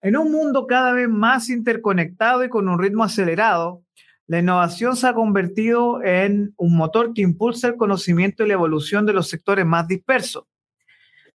[0.00, 3.82] En un mundo cada vez más interconectado y con un ritmo acelerado,
[4.28, 9.06] la innovación se ha convertido en un motor que impulsa el conocimiento y la evolución
[9.06, 10.44] de los sectores más dispersos.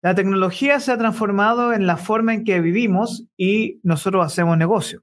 [0.02, 5.02] La tecnología se ha transformado en la forma en que vivimos y nosotros hacemos negocio.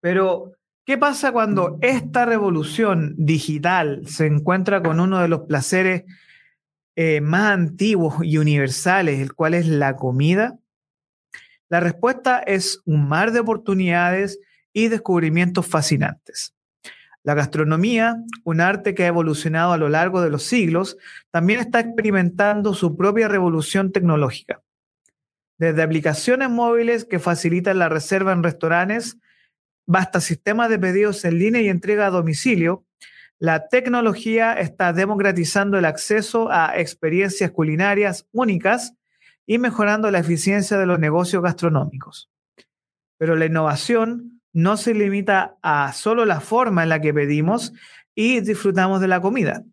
[0.00, 0.52] Pero,
[0.84, 6.04] ¿qué pasa cuando esta revolución digital se encuentra con uno de los placeres
[6.96, 10.58] eh, más antiguos y universales, el cual es la comida?
[11.72, 14.38] La respuesta es un mar de oportunidades
[14.74, 16.54] y descubrimientos fascinantes.
[17.22, 20.98] La gastronomía, un arte que ha evolucionado a lo largo de los siglos,
[21.30, 24.60] también está experimentando su propia revolución tecnológica.
[25.56, 29.16] Desde aplicaciones móviles que facilitan la reserva en restaurantes,
[29.90, 32.84] hasta sistemas de pedidos en línea y entrega a domicilio,
[33.38, 38.92] la tecnología está democratizando el acceso a experiencias culinarias únicas
[39.46, 42.30] y mejorando la eficiencia de los negocios gastronómicos.
[43.18, 47.72] Pero la innovación no se limita a solo la forma en la que pedimos
[48.14, 49.64] y disfrutamos de la comida.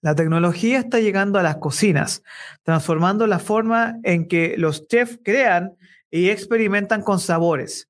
[0.00, 2.22] La tecnología está llegando a las cocinas,
[2.62, 5.76] transformando la forma en que los chefs crean
[6.10, 7.88] y experimentan con sabores.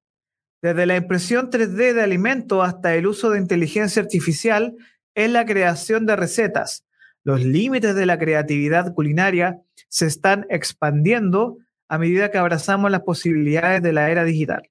[0.62, 4.74] Desde la impresión 3D de alimentos hasta el uso de inteligencia artificial
[5.14, 6.84] en la creación de recetas,
[7.25, 11.58] los límites de la creatividad culinaria se están expandiendo
[11.89, 14.70] a medida que abrazamos las posibilidades de la era digital.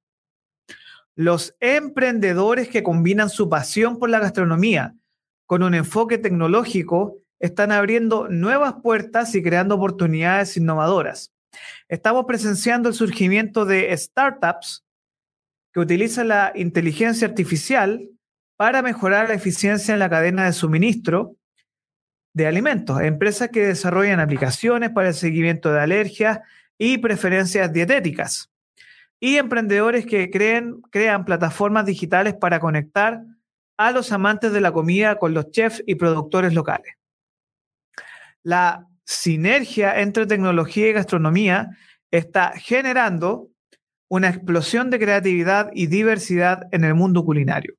[1.15, 4.95] Los emprendedores que combinan su pasión por la gastronomía
[5.45, 11.33] con un enfoque tecnológico están abriendo nuevas puertas y creando oportunidades innovadoras.
[11.87, 14.85] Estamos presenciando el surgimiento de startups
[15.71, 18.07] que utilizan la inteligencia artificial
[18.57, 21.35] para mejorar la eficiencia en la cadena de suministro
[22.33, 26.39] de alimentos, empresas que desarrollan aplicaciones para el seguimiento de alergias
[26.77, 28.51] y preferencias dietéticas,
[29.19, 33.21] y emprendedores que crean plataformas digitales para conectar
[33.77, 36.95] a los amantes de la comida con los chefs y productores locales.
[38.41, 41.69] La sinergia entre tecnología y gastronomía
[42.11, 43.49] está generando
[44.09, 47.75] una explosión de creatividad y diversidad en el mundo culinario.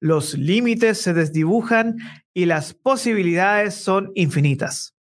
[0.00, 1.96] Los límites se desdibujan
[2.34, 4.94] y las posibilidades son infinitas.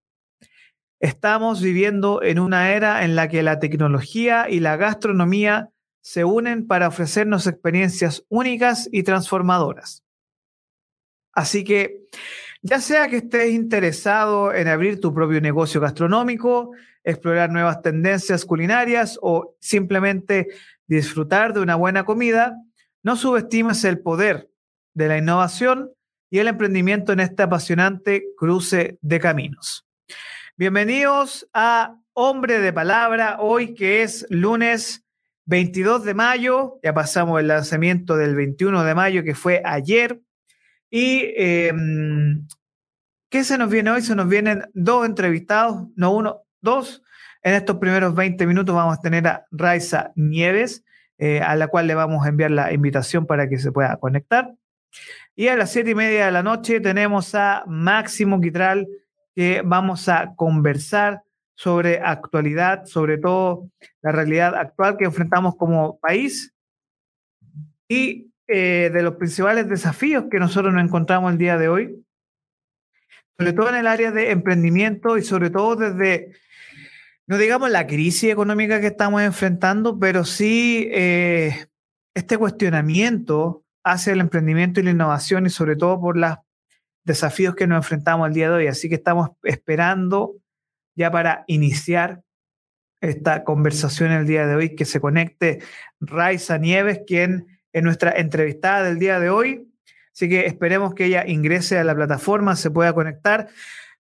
[1.00, 5.70] Estamos viviendo en una era en la que la tecnología y la gastronomía
[6.00, 10.04] se unen para ofrecernos experiencias únicas y transformadoras.
[11.32, 12.02] Así que,
[12.60, 16.72] ya sea que estés interesado en abrir tu propio negocio gastronómico,
[17.02, 20.48] explorar nuevas tendencias culinarias o simplemente
[20.86, 22.56] disfrutar de una buena comida,
[23.02, 24.50] no subestimes el poder
[24.94, 25.90] de la innovación
[26.32, 29.86] y el emprendimiento en este apasionante cruce de caminos.
[30.56, 35.04] Bienvenidos a Hombre de Palabra, hoy que es lunes
[35.44, 40.22] 22 de mayo, ya pasamos el lanzamiento del 21 de mayo que fue ayer.
[40.88, 42.48] ¿Y em,
[43.28, 44.00] qué se nos viene hoy?
[44.00, 47.02] Se nos vienen dos entrevistados, no uno, dos.
[47.42, 50.82] En estos primeros 20 minutos vamos a tener a Raiza Nieves,
[51.18, 54.54] eh, a la cual le vamos a enviar la invitación para que se pueda conectar.
[55.34, 58.86] Y a las siete y media de la noche tenemos a Máximo Quitral,
[59.34, 61.22] que vamos a conversar
[61.54, 63.70] sobre actualidad, sobre todo
[64.02, 66.52] la realidad actual que enfrentamos como país
[67.88, 72.04] y eh, de los principales desafíos que nosotros nos encontramos el día de hoy,
[73.38, 76.32] sobre todo en el área de emprendimiento y sobre todo desde,
[77.26, 81.68] no digamos la crisis económica que estamos enfrentando, pero sí eh,
[82.14, 86.36] este cuestionamiento hacia el emprendimiento y la innovación y sobre todo por los
[87.04, 88.66] desafíos que nos enfrentamos el día de hoy.
[88.66, 90.36] Así que estamos esperando
[90.94, 92.22] ya para iniciar
[93.00, 95.60] esta conversación el día de hoy que se conecte
[96.00, 99.68] Raiza Nieves, quien es nuestra entrevistada del día de hoy.
[100.14, 103.48] Así que esperemos que ella ingrese a la plataforma, se pueda conectar.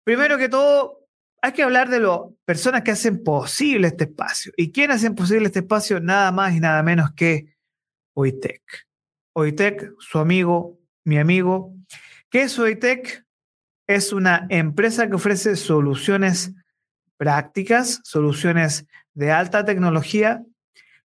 [0.03, 1.07] Primero que todo,
[1.41, 4.51] hay que hablar de las personas que hacen posible este espacio.
[4.57, 5.99] ¿Y quién hacen posible este espacio?
[5.99, 7.55] Nada más y nada menos que
[8.15, 8.88] OITEC.
[9.33, 11.73] OITEC, su amigo, mi amigo.
[12.29, 13.25] ¿Qué es OITEC?
[13.87, 16.53] Es una empresa que ofrece soluciones
[17.17, 20.41] prácticas, soluciones de alta tecnología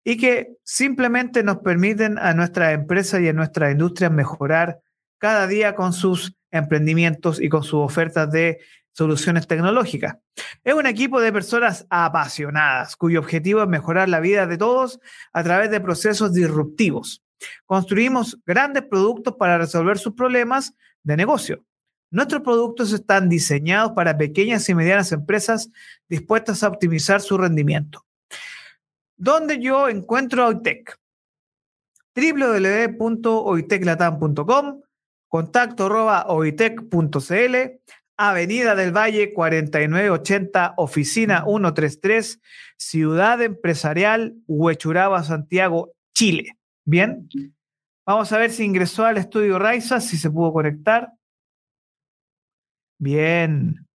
[0.04, 4.80] y que simplemente nos permiten a nuestra empresa y a nuestra industria mejorar
[5.18, 8.60] cada día con sus emprendimientos y con sus ofertas de
[8.92, 10.16] soluciones tecnológicas.
[10.64, 15.00] Es un equipo de personas apasionadas cuyo objetivo es mejorar la vida de todos
[15.32, 17.22] a través de procesos disruptivos.
[17.66, 21.64] Construimos grandes productos para resolver sus problemas de negocio.
[22.10, 25.70] Nuestros productos están diseñados para pequeñas y medianas empresas
[26.08, 28.04] dispuestas a optimizar su rendimiento.
[29.16, 30.98] donde yo encuentro a OITEC.
[32.14, 34.80] www.oiteclatam.com,
[35.28, 37.56] contacto arroba oitec.cl,
[38.16, 42.40] Avenida del Valle 4980, oficina 133,
[42.76, 46.58] Ciudad Empresarial, Huechuraba, Santiago, Chile.
[46.84, 47.28] Bien,
[48.04, 51.12] vamos a ver si ingresó al estudio Raiza, si se pudo conectar.
[52.98, 53.86] Bien.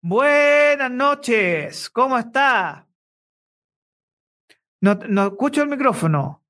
[0.00, 2.88] Buenas noches, ¿cómo está?
[4.80, 6.42] No, no escucho el micrófono.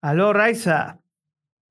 [0.00, 0.98] Aló, Raiza.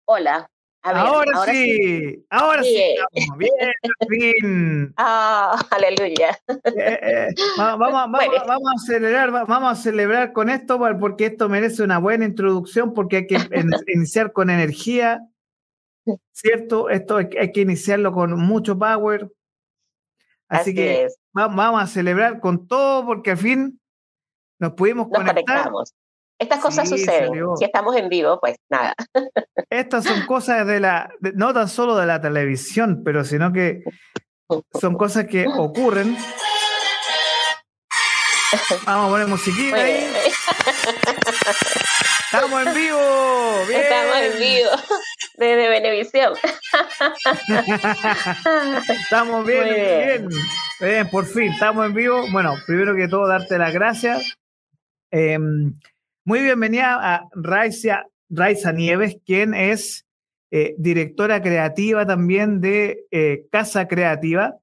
[0.05, 0.50] Hola.
[0.83, 3.51] Ahora, sí, ahora sí, estamos bien,
[3.83, 4.93] al fin.
[4.97, 6.39] Ah, aleluya.
[6.47, 11.99] Eh, eh, vamos, vamos, a celebrar, vamos a celebrar con esto porque esto merece una
[11.99, 13.37] buena introducción porque hay que
[13.93, 15.21] iniciar con energía,
[16.31, 16.89] ¿cierto?
[16.89, 19.31] Esto hay, que iniciarlo con mucho power.
[20.47, 23.79] Así, que vamos a celebrar con todo porque al fin
[24.59, 25.71] nos pudimos conectar.
[26.41, 27.31] Estas cosas suceden.
[27.55, 28.95] Si estamos en vivo, pues nada.
[29.69, 33.83] Estas son cosas de la, no tan solo de la televisión, pero sino que
[34.79, 36.17] son cosas que ocurren.
[38.87, 40.11] Vamos a poner musiquita ahí.
[42.25, 42.99] Estamos en vivo.
[43.71, 44.69] Estamos en vivo.
[45.37, 46.33] Desde Benevisión.
[49.03, 50.29] estamos bien, bien.
[50.79, 51.09] bien.
[51.11, 52.25] por fin, estamos en vivo.
[52.31, 54.39] Bueno, primero que todo, darte las gracias.
[55.11, 55.37] Eh,
[56.31, 60.07] muy bienvenida a Raiza, Raiza Nieves, quien es
[60.49, 64.55] eh, directora creativa también de eh, Casa Creativa.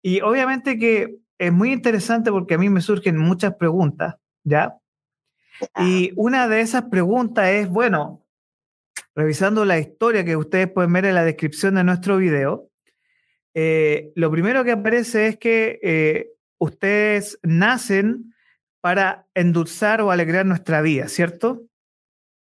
[0.00, 4.14] Y obviamente que es muy interesante porque a mí me surgen muchas preguntas,
[4.44, 4.78] ¿ya?
[5.78, 8.24] Y una de esas preguntas es, bueno,
[9.14, 12.70] revisando la historia que ustedes pueden ver en la descripción de nuestro video,
[13.52, 18.32] eh, lo primero que aparece es que ustedes nacen
[18.80, 21.62] para endulzar o alegrar nuestra vida, ¿cierto?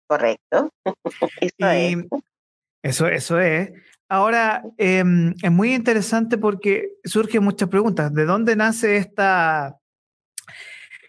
[0.07, 0.69] Correcto.
[1.41, 1.97] eso, es.
[2.83, 3.71] Eso, eso es.
[4.09, 8.13] Ahora, em, es muy interesante porque surgen muchas preguntas.
[8.13, 9.79] ¿De dónde nace esta,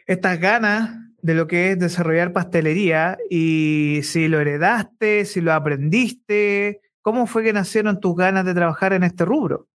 [0.07, 3.19] estas ganas de lo que es desarrollar pastelería?
[3.29, 8.93] Y si lo heredaste, si lo aprendiste, ¿cómo fue que nacieron tus ganas de trabajar
[8.93, 9.69] en este rubro?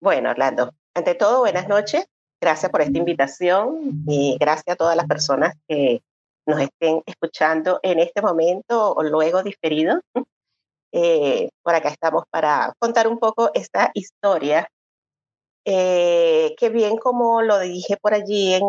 [0.00, 2.06] Bueno, Orlando, ante todo, buenas noches.
[2.46, 6.00] Gracias por esta invitación y gracias a todas las personas que
[6.46, 10.00] nos estén escuchando en este momento o luego diferido.
[10.92, 14.66] Eh, por acá estamos para contar un poco esta historia,
[15.66, 18.62] eh, que bien como lo dije por allí en,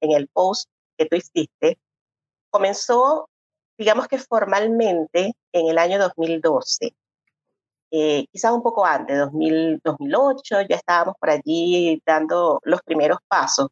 [0.00, 0.68] en el post
[0.98, 1.78] que tú hiciste,
[2.48, 3.28] comenzó,
[3.78, 6.92] digamos que formalmente en el año 2012.
[7.90, 13.68] Eh, quizás un poco antes, 2000, 2008, ya estábamos por allí dando los primeros pasos.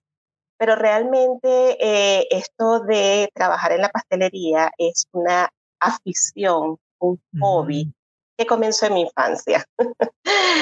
[0.59, 5.49] Pero realmente eh, esto de trabajar en la pastelería es una
[5.81, 7.93] afición, un hobby
[8.37, 9.65] que comenzó en mi infancia.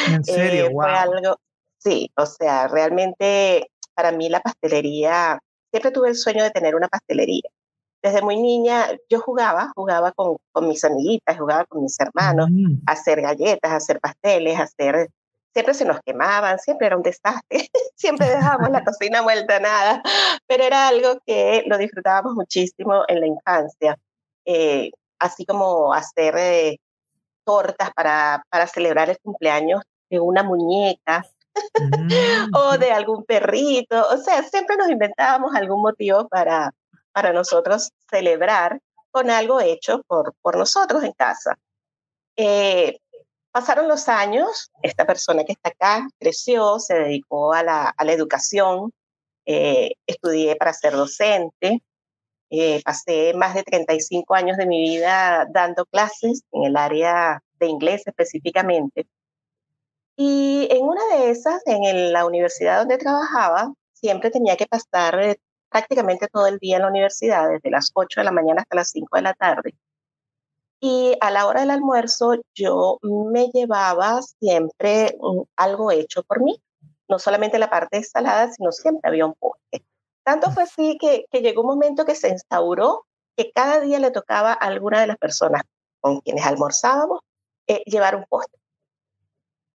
[0.09, 0.70] ¿En serio?
[0.70, 0.82] wow.
[0.82, 1.37] Eh, fue algo,
[1.79, 5.38] sí, o sea, realmente para mí la pastelería,
[5.70, 7.49] siempre tuve el sueño de tener una pastelería
[8.06, 12.83] desde muy niña yo jugaba, jugaba con, con mis amiguitas, jugaba con mis hermanos, mm.
[12.87, 15.11] a hacer galletas, a hacer pasteles, a hacer...
[15.52, 20.02] Siempre se nos quemaban, siempre era un desastre, siempre dejábamos la cocina vuelta a nada,
[20.47, 23.99] pero era algo que lo disfrutábamos muchísimo en la infancia,
[24.45, 26.78] eh, así como hacer eh,
[27.45, 29.80] tortas para, para celebrar el cumpleaños
[30.11, 31.25] de una muñeca,
[31.80, 32.09] mm.
[32.54, 36.71] o de algún perrito, o sea, siempre nos inventábamos algún motivo para,
[37.16, 38.78] para nosotros celebrar
[39.11, 41.58] con algo hecho por, por nosotros en casa.
[42.37, 42.99] Eh,
[43.50, 48.12] pasaron los años, esta persona que está acá creció, se dedicó a la, a la
[48.12, 48.92] educación,
[49.46, 51.82] eh, estudié para ser docente,
[52.50, 57.66] eh, pasé más de 35 años de mi vida dando clases en el área de
[57.66, 59.06] inglés específicamente.
[60.18, 65.38] Y en una de esas, en la universidad donde trabajaba, siempre tenía que pasar
[65.76, 68.88] prácticamente todo el día en la universidad, desde las 8 de la mañana hasta las
[68.92, 69.75] 5 de la tarde.
[70.80, 75.18] Y a la hora del almuerzo yo me llevaba siempre
[75.54, 76.59] algo hecho por mí,
[77.09, 79.85] no solamente la parte de salada, sino siempre había un postre.
[80.25, 83.04] Tanto fue así que, que llegó un momento que se instauró
[83.37, 85.62] que cada día le tocaba a alguna de las personas
[86.00, 87.21] con quienes almorzábamos
[87.66, 88.59] eh, llevar un postre.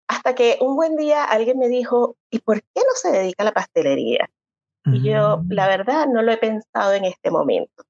[0.07, 3.47] Hasta que un buen día alguien me dijo, ¿y por qué no se dedica a
[3.47, 4.31] la pastelería?
[4.93, 5.69] Y yo, la mm.
[5.69, 7.85] verdad, no lo he pensado en este momento.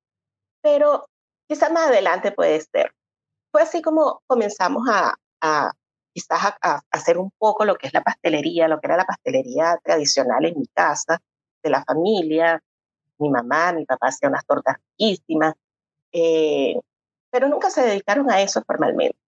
[0.62, 1.08] Pero
[1.48, 2.92] quizás más adelante puede ser.
[3.50, 5.72] fue así como comenzamos a, a
[6.12, 9.78] quizás a, hacer un poco lo que es la pastelería, lo que era la pastelería
[9.82, 11.20] tradicional en mi casa,
[11.62, 12.62] de la familia.
[13.18, 15.54] Mi mamá, mi papá hacían unas tortas riquísimas,
[16.12, 16.80] eh,
[17.30, 19.18] pero nunca se dedicaron a eso formalmente.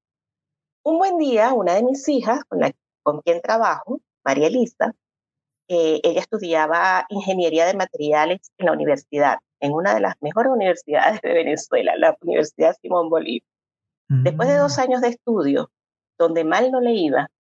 [0.82, 2.72] Un buen día, una de mis hijas, con, la,
[3.02, 4.94] con quien trabajo, María Elisa,
[5.72, 11.20] eh, ella estudiaba ingeniería de materiales en la universidad, en una de las mejores universidades
[11.20, 13.46] de Venezuela, la Universidad Simón Bolívar.
[14.08, 14.80] Después de dos mm.
[14.80, 15.70] años de estudio,
[16.18, 17.30] donde mal no le iba,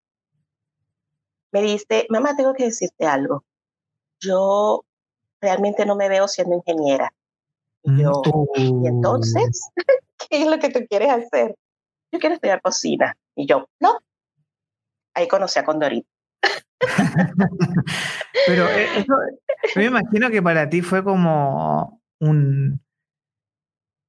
[1.50, 3.42] me dice, mamá, tengo que decirte algo.
[4.20, 4.84] Yo
[5.40, 7.12] realmente no me veo siendo ingeniera.
[7.82, 8.22] Y mm, yo,
[8.54, 9.72] ¿y entonces?
[10.30, 11.56] ¿Qué es lo que tú quieres hacer?
[12.12, 13.16] Yo quiero estudiar cocina.
[13.34, 13.98] Y yo, no.
[15.14, 16.08] Ahí conocí a Condorito.
[18.46, 19.14] Pero eh, eso,
[19.76, 22.80] me imagino que para ti fue como un,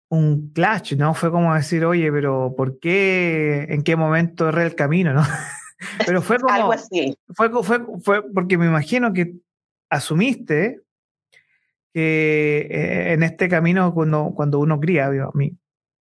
[0.09, 1.13] un clash, ¿no?
[1.13, 3.65] Fue como decir, oye, pero ¿por qué?
[3.69, 5.21] ¿En qué momento erré el camino, no?
[6.05, 6.53] pero fue como.
[6.53, 7.15] Algo así.
[7.35, 9.35] Fue, fue, fue porque me imagino que
[9.89, 10.81] asumiste
[11.93, 15.31] que eh, en este camino, cuando, cuando uno cría, yo,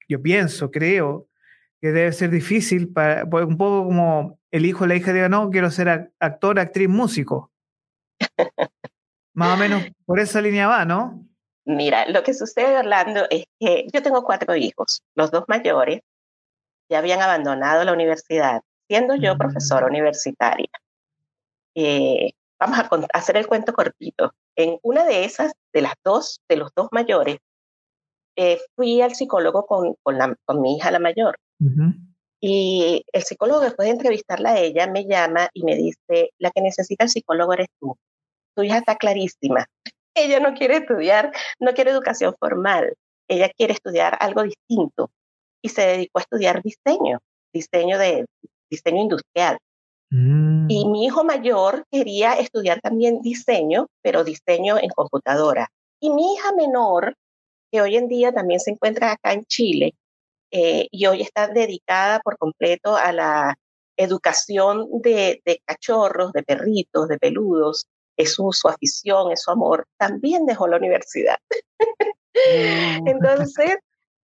[0.08, 1.28] yo pienso, creo,
[1.80, 5.50] que debe ser difícil, para, un poco como el hijo o la hija diga, no,
[5.50, 7.50] quiero ser actor, actriz, músico.
[9.34, 11.24] Más o menos por esa línea va, ¿no?
[11.64, 15.02] Mira, lo que sucede, Orlando, es que yo tengo cuatro hijos.
[15.14, 16.00] Los dos mayores
[16.90, 20.70] ya habían abandonado la universidad, siendo yo profesora universitaria.
[21.74, 24.32] Eh, vamos a, hacer el cuento cortito.
[24.56, 27.36] En una de esas, de las dos, de los dos mayores,
[28.36, 31.38] eh, fui al psicólogo con, con, mi hija la mayor.
[32.40, 36.60] Y el psicólogo, después de entrevistarla a ella, me llama y me dice, la que
[36.60, 37.96] necesita el psicólogo eres tú.
[38.54, 39.66] Tu hija está clarísima
[40.18, 42.94] ella no quiere estudiar, no quiere educación formal,
[43.28, 45.10] ella quiere estudiar algo distinto
[45.62, 47.20] y se dedicó a estudiar diseño,
[47.52, 48.26] diseño de
[48.70, 49.58] diseño industrial.
[50.10, 50.70] Mm.
[50.70, 55.68] Y mi hijo mayor quería estudiar también diseño, pero diseño en computadora.
[56.00, 57.14] Y mi hija menor,
[57.70, 59.94] que hoy en día también se encuentra acá en Chile,
[60.50, 63.58] eh, y hoy está dedicada por completo a la
[63.96, 67.86] educación de, de cachorros, de perritos, de peludos,
[68.18, 71.36] es su, afición, es su amor, también dejó la universidad.
[73.06, 73.76] Entonces,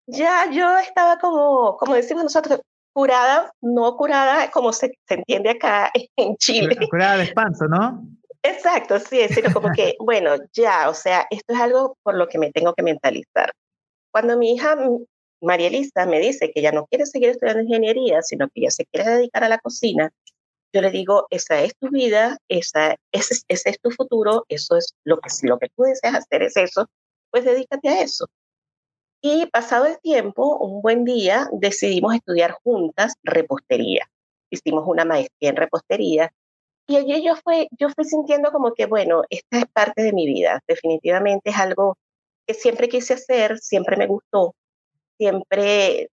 [0.06, 2.60] ya yo estaba como, como decimos nosotros,
[2.92, 6.76] curada, no curada como se, entiende acá en Chile.
[6.90, 8.02] Curada de espanto, ¿no?
[8.42, 12.26] Exacto, sí, es decir, como que, bueno, ya, o sea, esto es algo por lo
[12.28, 13.52] que me tengo que mentalizar.
[14.10, 14.76] Cuando mi hija
[15.42, 18.86] María Elisa me dice que ya no quiere seguir estudiando ingeniería, sino que ya se
[18.86, 20.12] quiere dedicar a la cocina,
[20.72, 25.18] yo le digo, esa es tu vida, esa, ese, es tu futuro, eso es lo
[25.18, 26.86] que, si lo que tú deseas hacer es eso,
[27.30, 28.26] pues dedícate a eso.
[29.20, 34.08] Y pasado el tiempo, un buen día, decidimos estudiar juntas repostería.
[34.50, 36.32] Hicimos una maestría en repostería
[36.88, 40.26] y allí yo, fue, yo fui sintiendo como que, bueno, esta es parte de mi
[40.26, 41.96] vida, definitivamente es algo
[42.46, 44.54] que siempre quise hacer, siempre me gustó,
[45.22, 46.10] siempre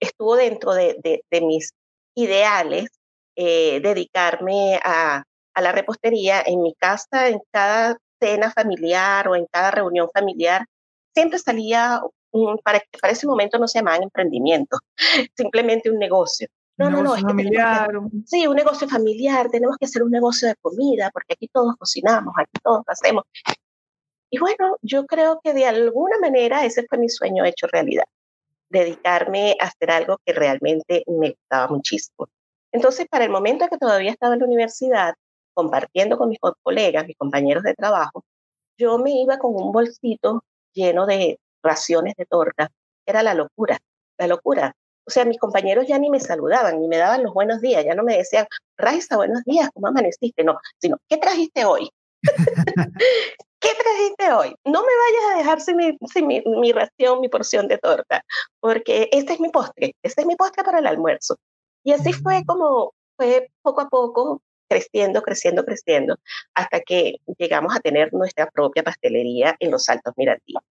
[0.00, 1.72] estuvo dentro de, de, de mis
[2.16, 2.88] ideales
[3.36, 5.22] eh, dedicarme a,
[5.54, 10.66] a, la repostería en mi casa, en cada cena familiar o en cada reunión familiar,
[11.14, 12.00] siempre salía,
[12.64, 14.78] para, para ese momento no se llamaban emprendimiento,
[15.36, 16.48] simplemente un negocio.
[16.76, 17.14] No, no, no.
[17.14, 17.88] Es familiar.
[18.24, 19.50] sí, un negocio familiar.
[19.50, 23.24] Tenemos que hacer un negocio de comida porque aquí todos cocinamos, aquí todos hacemos.
[24.30, 28.06] Y bueno, yo creo que de alguna manera ese fue mi sueño hecho realidad.
[28.70, 32.28] Dedicarme a hacer algo que realmente me gustaba muchísimo.
[32.72, 35.14] Entonces, para el momento que todavía estaba en la universidad,
[35.54, 38.24] compartiendo con mis colegas, mis compañeros de trabajo,
[38.78, 42.70] yo me iba con un bolsito lleno de raciones de torta.
[43.04, 43.78] Era la locura,
[44.18, 44.74] la locura.
[45.06, 47.94] O sea, mis compañeros ya ni me saludaban, ni me daban los buenos días, ya
[47.94, 48.46] no me decían,
[48.76, 50.44] Raiza, buenos días, ¿cómo amaneciste?
[50.44, 51.90] No, sino, ¿qué trajiste hoy?
[53.60, 54.54] ¿Qué trajiste hoy?
[54.64, 58.24] No me vayas a dejar sin, mi, sin mi, mi, ración, mi porción de torta,
[58.58, 61.36] porque este es mi postre, este es mi postre para el almuerzo.
[61.84, 66.16] Y así fue como fue poco a poco creciendo, creciendo, creciendo,
[66.54, 70.62] hasta que llegamos a tener nuestra propia pastelería en los Altos Miratillos.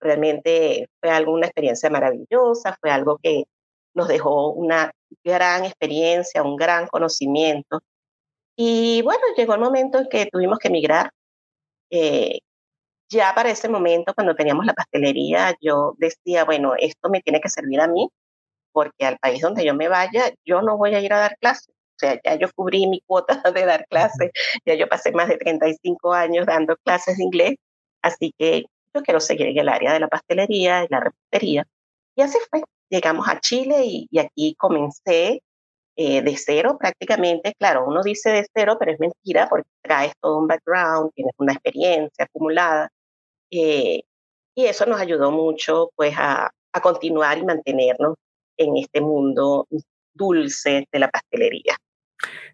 [0.00, 3.44] Realmente fue algo, una experiencia maravillosa, fue algo que
[3.94, 4.92] nos dejó una
[5.24, 7.80] gran experiencia, un gran conocimiento.
[8.56, 11.10] Y bueno, llegó el momento en que tuvimos que emigrar.
[11.90, 12.40] Eh,
[13.10, 17.48] ya para ese momento, cuando teníamos la pastelería, yo decía, bueno, esto me tiene que
[17.48, 18.08] servir a mí,
[18.72, 21.68] porque al país donde yo me vaya, yo no voy a ir a dar clases.
[21.70, 24.30] O sea, ya yo cubrí mi cuota de dar clases,
[24.64, 27.56] ya yo pasé más de 35 años dando clases de inglés,
[28.02, 31.66] así que yo quiero seguir en el área de la pastelería y la repostería.
[32.16, 32.62] Y así fue.
[32.90, 35.42] llegamos a Chile y, aquí comencé
[36.00, 37.54] eh, de cero prácticamente.
[37.58, 41.54] Claro, uno dice de cero, pero es mentira porque traes todo un background, tienes una
[41.54, 42.88] experiencia acumulada.
[43.50, 44.02] Eh,
[44.54, 48.14] y eso nos ayudó mucho pues a, a continuar y mantenernos
[48.56, 49.66] en este mundo
[50.14, 51.74] dulce de la pastelería.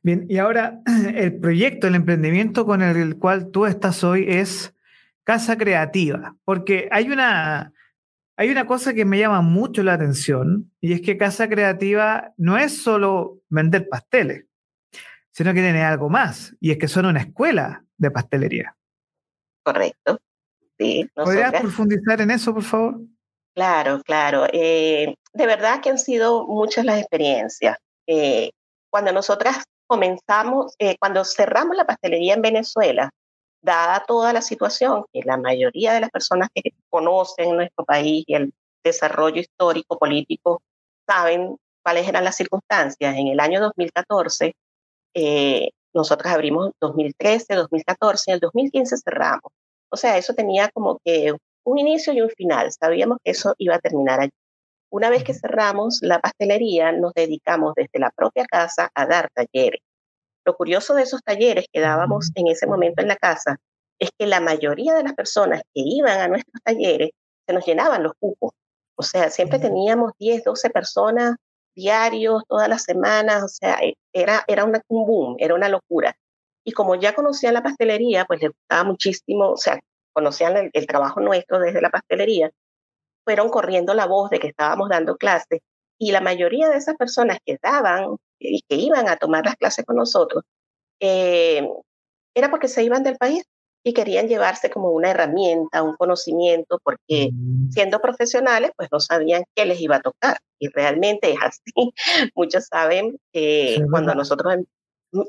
[0.02, 0.80] Bien, y ahora
[1.14, 4.74] el proyecto, el emprendimiento con el cual tú estás hoy es
[5.22, 7.74] Casa Creativa, porque hay una,
[8.36, 12.58] hay una cosa que me llama mucho la atención y es que Casa Creativa no
[12.58, 14.46] es solo vender pasteles,
[15.30, 18.76] sino que tiene algo más y es que son una escuela de pastelería.
[19.62, 20.18] Correcto.
[20.78, 23.00] Sí, ¿Podrías profundizar en eso, por favor?
[23.54, 24.46] Claro, claro.
[24.52, 27.78] Eh, de verdad que han sido muchas las experiencias.
[28.08, 28.50] Eh,
[28.90, 33.10] cuando nosotras comenzamos, eh, cuando cerramos la pastelería en Venezuela,
[33.64, 38.34] dada toda la situación, que la mayoría de las personas que conocen nuestro país y
[38.34, 38.52] el
[38.84, 40.62] desarrollo histórico, político,
[41.06, 43.16] saben cuáles eran las circunstancias.
[43.16, 44.54] En el año 2014,
[45.14, 49.52] eh, nosotros abrimos 2013, 2014, en el 2015 cerramos.
[49.90, 51.32] O sea, eso tenía como que
[51.64, 52.70] un inicio y un final.
[52.72, 54.32] Sabíamos que eso iba a terminar allí.
[54.90, 59.80] Una vez que cerramos la pastelería, nos dedicamos desde la propia casa a dar talleres.
[60.44, 63.56] Lo curioso de esos talleres que dábamos en ese momento en la casa
[63.98, 67.10] es que la mayoría de las personas que iban a nuestros talleres
[67.46, 68.52] se nos llenaban los cupos.
[68.96, 71.36] O sea, siempre teníamos 10, 12 personas
[71.74, 76.16] diarios, todas las semanas, o sea, e, era, era una, un boom, era una locura.
[76.64, 79.80] Y como ya conocían la pastelería, pues les gustaba muchísimo, o sea,
[80.12, 82.50] conocían el trabajo nuestro desde la pastelería,
[83.24, 85.60] fueron corriendo la voz de que estábamos dando clases
[85.98, 89.84] y la mayoría de esas personas que daban y que iban a tomar las clases
[89.84, 90.44] con nosotros,
[91.00, 91.68] eh,
[92.34, 93.44] era porque se iban del país
[93.86, 97.70] y querían llevarse como una herramienta, un conocimiento, porque mm.
[97.70, 100.38] siendo profesionales, pues no sabían qué les iba a tocar.
[100.58, 101.92] Y realmente es así.
[102.34, 104.64] Muchos saben que cuando nosotros em,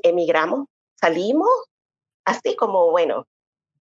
[0.02, 0.66] emigramos,
[0.98, 1.50] salimos
[2.24, 3.26] así como, bueno,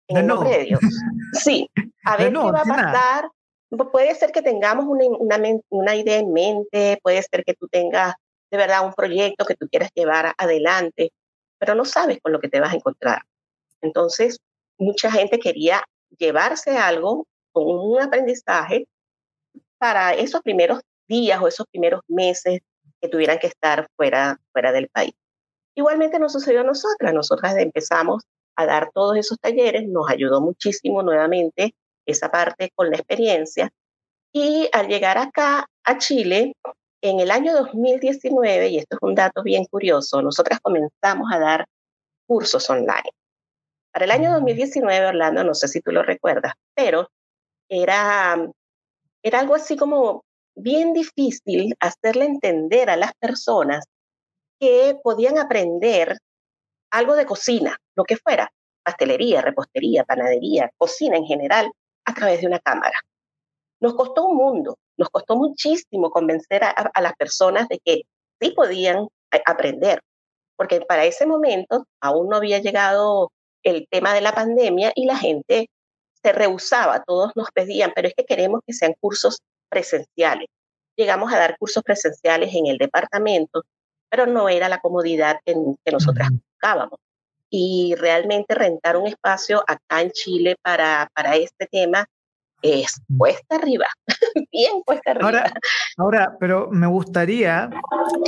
[0.07, 0.81] en el nombre de Dios.
[1.33, 1.69] Sí,
[2.05, 3.29] a ver qué va a pasar,
[3.91, 5.37] puede ser que tengamos una, una,
[5.69, 8.13] una, idea en mente, puede ser que tú tengas
[8.55, 11.11] de verdad un proyecto que tú quieras llevar adelante,
[11.59, 13.23] pero no sabes con lo que te vas a encontrar.
[13.81, 14.39] Entonces,
[14.77, 15.83] mucha gente quería
[16.17, 18.87] llevarse algo con un aprendizaje
[19.77, 22.61] para esos primeros días o esos primeros meses
[23.01, 25.13] que tuvieran que estar fuera, fuera del país.
[25.75, 27.13] Igualmente nos sucedió a nosotras.
[27.13, 28.23] Nosotras empezamos
[28.55, 33.69] a dar todos esos talleres, nos ayudó muchísimo nuevamente esa parte con la experiencia.
[34.31, 36.53] Y al llegar acá a Chile,
[37.09, 41.65] en el año 2019, y esto es un dato bien curioso, nosotras comenzamos a dar
[42.27, 43.11] cursos online.
[43.91, 47.09] Para el año 2019, Orlando, no sé si tú lo recuerdas, pero
[47.69, 48.35] era,
[49.23, 50.23] era algo así como
[50.55, 53.85] bien difícil hacerle entender a las personas
[54.59, 56.17] que podían aprender
[56.91, 58.49] algo de cocina, lo que fuera,
[58.83, 61.71] pastelería, repostería, panadería, cocina en general,
[62.05, 62.97] a través de una cámara.
[63.85, 68.01] Nos costó un mundo, nos costó muchísimo convencer a, las personas de que
[68.41, 70.01] sí podían eh, aprender,
[70.57, 75.15] porque para ese momento aún no había llegado el tema de la pandemia y la
[75.15, 75.69] gente
[76.23, 79.37] se rehusaba, todos nos pedían, pero es que queremos que sean cursos
[79.69, 80.47] presenciales.
[80.97, 83.65] Llegamos a dar cursos presenciales en el departamento,
[84.09, 86.99] pero no era la comodidad que, que nosotras buscábamos
[87.51, 92.07] y realmente rentar un espacio acá en Chile para, para este tema
[92.65, 93.85] es cuesta arriba,
[94.51, 95.25] bien cuesta arriba.
[95.25, 95.53] Ahora,
[95.97, 97.69] ahora, pero me gustaría,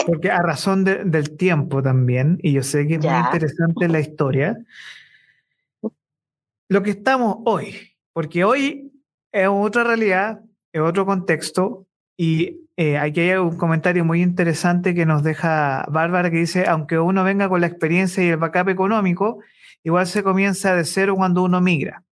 [0.06, 4.58] porque a razón del tiempo también, y yo sé que es muy interesante la historia,
[6.70, 8.92] lo que estamos hoy, porque hoy
[9.32, 15.06] es otra realidad, es otro contexto, y eh, aquí hay un comentario muy interesante que
[15.06, 19.40] nos deja Bárbara que dice, aunque uno venga con la experiencia y el backup económico,
[19.84, 22.04] igual se comienza de cero cuando uno migra.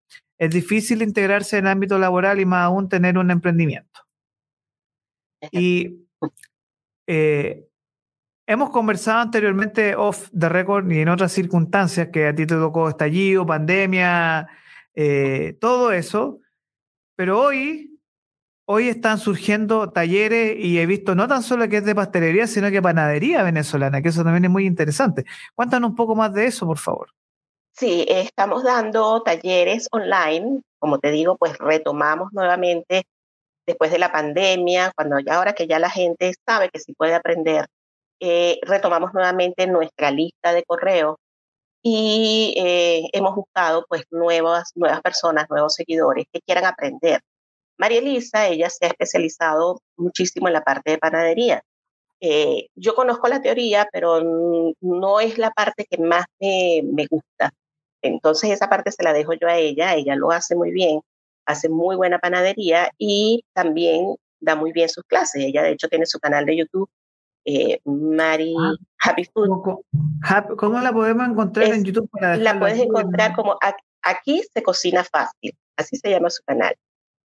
[0.44, 4.00] Es difícil integrarse en el ámbito laboral y más aún tener un emprendimiento.
[5.52, 6.06] Y
[7.06, 7.66] eh,
[8.46, 12.88] hemos conversado anteriormente off the record y en otras circunstancias que a ti te tocó
[12.88, 14.48] estallido, pandemia,
[14.94, 16.40] eh, todo eso,
[17.16, 17.94] pero hoy
[18.66, 22.70] hoy están surgiendo talleres y he visto no tan solo que es de pastelería, sino
[22.70, 25.24] que panadería venezolana, que eso también es muy interesante.
[25.54, 27.10] Cuéntanos un poco más de eso, por favor.
[27.76, 30.62] Sí, estamos dando talleres online.
[30.78, 33.04] Como te digo, pues retomamos nuevamente
[33.66, 37.14] después de la pandemia, cuando ya ahora que ya la gente sabe que sí puede
[37.14, 37.66] aprender,
[38.20, 41.18] eh, retomamos nuevamente nuestra lista de correo
[41.82, 47.20] y eh, hemos buscado pues nuevas, nuevas personas, nuevos seguidores que quieran aprender
[47.78, 51.62] María Elisa, ella se ha especializado muchísimo en la parte de panadería.
[52.20, 54.22] Eh, yo conozco la teoría, pero
[54.80, 57.52] no es la parte que más me, me gusta.
[58.04, 61.00] Entonces esa parte se la dejo yo a ella, ella lo hace muy bien,
[61.46, 65.42] hace muy buena panadería y también da muy bien sus clases.
[65.42, 66.88] Ella de hecho tiene su canal de YouTube,
[67.46, 69.80] eh, Mari ah, Happy Food.
[70.58, 72.10] ¿Cómo, la podemos encontrar en YouTube?
[72.20, 73.58] la puedes encontrar como
[74.02, 76.74] Aquí se cocina fácil, así se llama su canal.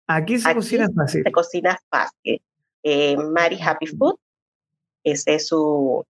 [0.05, 1.23] Aquí se cocina fácil.
[1.23, 2.39] Se cocina fácil.
[2.83, 4.15] Eh, Mari Happy Food,
[5.03, 6.05] ese es su,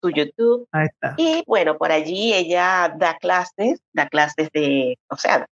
[0.00, 0.66] su YouTube.
[0.72, 1.14] Ahí está.
[1.16, 5.46] Y bueno, por allí ella da clases, da clases de, o sea,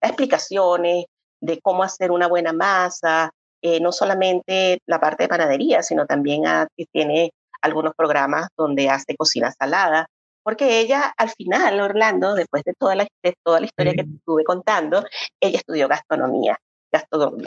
[0.00, 1.06] explicaciones
[1.40, 3.30] de cómo hacer una buena masa,
[3.62, 6.44] eh, no solamente la parte de panadería, sino también
[6.92, 7.30] tiene
[7.62, 10.06] algunos programas donde hace cocina salada,
[10.42, 13.06] porque ella al final, Orlando, después de toda la,
[13.42, 15.04] toda la historia que te estuve contando,
[15.40, 16.56] ella estudió gastronomía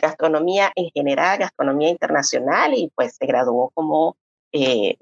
[0.01, 4.17] gastronomía en general, gastronomía internacional y pues se graduó como,
[4.51, 4.95] eh,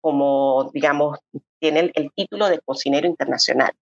[0.00, 1.18] como digamos,
[1.60, 3.72] tiene el, título de cocinero internacional.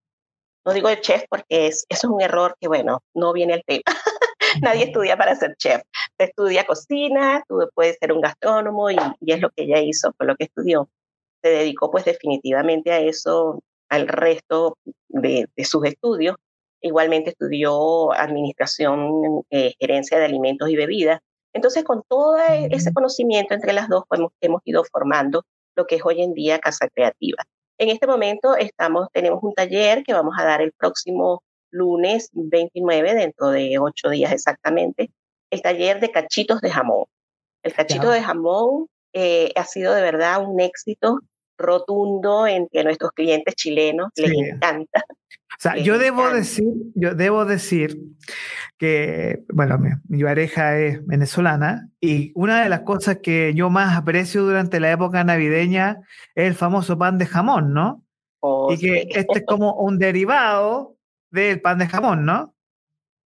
[0.64, 3.62] No digo de chef porque es, eso es un error que, bueno, no viene al
[3.64, 3.83] tema.
[4.62, 5.83] Nadie estudia para ser chef.
[6.18, 10.12] Se estudia cocina, tú puedes ser un gastrónomo y, y, es lo que ella hizo,
[10.16, 10.88] fue lo que estudió.
[11.42, 14.76] Se dedicó pues definitivamente a eso al resto
[15.09, 16.37] de, de sus estudios
[16.81, 21.20] Igualmente estudió administración, eh, gerencia de alimentos y bebidas.
[21.52, 25.44] Entonces, con todo ese conocimiento entre las dos, pues, hemos, ido formando
[25.78, 27.42] lo que es hoy en día Casa Creativa.
[27.78, 33.14] En este momento estamos, tenemos un taller que vamos a dar el próximo lunes 29,
[33.14, 35.10] dentro de ocho días exactamente,
[35.50, 37.04] el taller de cachitos de jamón.
[37.62, 41.20] El cachito de jamón eh, ha sido de verdad un éxito
[41.56, 45.04] rotundo entre nuestros clientes chilenos, les encanta.
[45.59, 47.99] O sea, yo debo decir, yo debo decir
[48.79, 49.77] que, bueno,
[50.09, 54.92] mi, pareja es venezolana y una de las cosas que yo más aprecio durante la
[54.92, 55.99] época navideña
[56.37, 58.05] es el famoso pan de jamón, ¿no?
[58.38, 60.94] Oh, y que este es como un derivado
[61.33, 62.55] del pan de jamón, ¿no?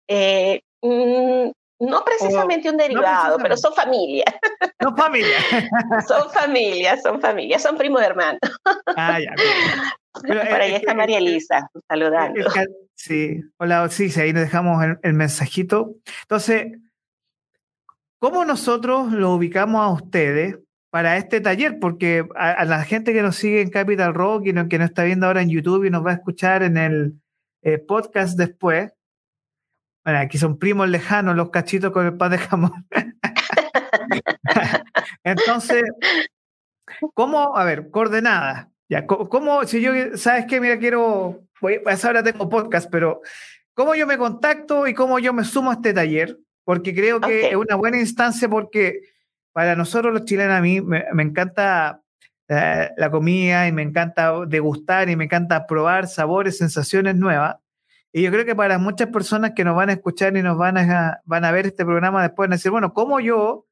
[0.07, 4.25] Eh, mm, no precisamente un derivado, pero son familias.
[4.81, 5.43] Son familias.
[6.07, 8.39] son familias, son familias, son primos hermanos.
[8.95, 9.33] Ah, ya.
[10.21, 12.49] Pero, Por ahí está María Elisa, saludando.
[12.95, 15.95] Sí, hola, sí, sí, ahí nos dejamos el, mensajito.
[16.23, 16.77] Entonces,
[18.19, 20.57] ¿cómo nosotros lo ubicamos a ustedes
[20.89, 21.79] para este taller?
[21.79, 25.27] Porque a, la gente que nos sigue en Capital Rock y que nos está viendo
[25.27, 27.13] ahora en YouTube y nos va a escuchar en el
[27.61, 28.91] eh, podcast después,
[30.03, 32.87] bueno, aquí son primos lejanos los cachitos con el pan de jamón.
[35.23, 35.83] Entonces,
[37.13, 37.55] ¿cómo?
[37.55, 38.67] A ver, coordenadas.
[38.89, 43.21] Ya, ¿cómo, si yo, sabes qué, mira, quiero, voy, a ahora tengo podcast, pero
[43.75, 46.39] ¿cómo yo me contacto y cómo yo me sumo a este taller?
[46.63, 49.01] Porque creo que es una buena instancia porque
[49.51, 52.01] para nosotros los chilenos a mí me, encanta
[52.47, 57.57] eh, la comida y me encanta degustar y me encanta probar sabores, sensaciones nuevas.
[58.11, 60.79] Y yo creo que para muchas personas que nos van a escuchar y nos van
[60.79, 63.67] a, van a ver este programa después van a decir, bueno, ¿cómo yo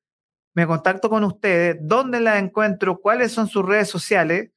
[0.53, 1.77] me contacto con ustedes?
[1.81, 2.99] ¿Dónde la encuentro?
[2.99, 4.51] ¿Cuáles son sus redes sociales?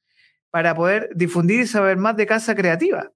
[0.51, 3.09] Para poder difundir y saber más de Casa Creativa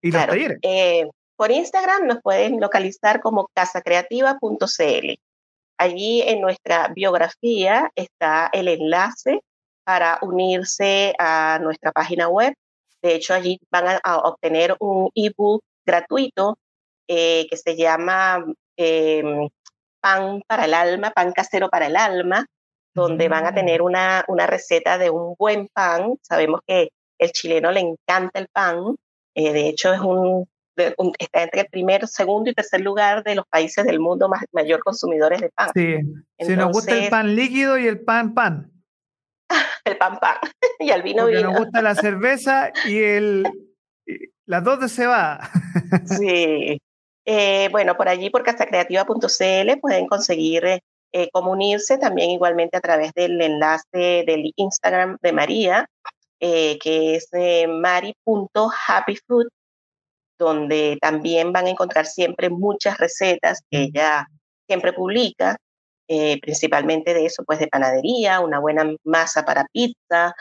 [0.00, 0.58] y los talleres.
[0.62, 1.06] Eh,
[1.36, 5.14] por Instagram nos pueden localizar como casacreativa.cl.
[5.78, 9.40] Allí en nuestra biografía está el enlace
[9.84, 12.54] para unirse a nuestra página web.
[13.02, 16.56] De hecho, allí van a, obtener un ebook gratuito
[17.08, 18.44] eh, que se llama
[18.76, 19.48] em,
[20.00, 22.46] Pan para el Alma, Pan Casero para el Alma,
[22.94, 26.14] donde van a tener una, una receta de un buen pan.
[26.22, 28.96] Sabemos que el chileno le encanta el pan.
[29.34, 30.46] Eh, de hecho, es un,
[31.18, 34.80] está entre el primer, segundo y tercer lugar de los países del mundo más, mayor
[34.82, 35.70] consumidores de pan.
[35.74, 35.96] Sí,
[36.38, 38.70] si nos gusta el pan líquido y el pan pan.
[39.84, 40.36] el pan pan
[40.80, 41.50] y el vino Porque vino.
[41.50, 43.46] Nos gusta la cerveza y el
[44.46, 45.50] las dos de cebada.
[46.04, 46.78] sí.
[47.24, 53.12] Eh, bueno, por allí, por casacreativa.cl, pueden conseguir eh, eh, comunirse también igualmente a través
[53.14, 55.86] del enlace del Instagram de María,
[56.40, 59.48] eh, que es eh, mari.happyfood,
[60.38, 64.26] donde también van a encontrar siempre muchas recetas que ella
[64.66, 65.56] siempre publica,
[66.42, 70.34] principalmente de eso, pues de panadería, una buena masa para pizza,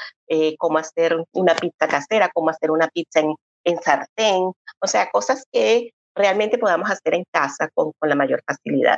[0.57, 5.45] cómo hacer una pizza casera, cómo hacer una pizza en, en, sartén, o sea, cosas
[5.51, 8.97] que realmente podamos hacer en casa con, con la mayor facilidad.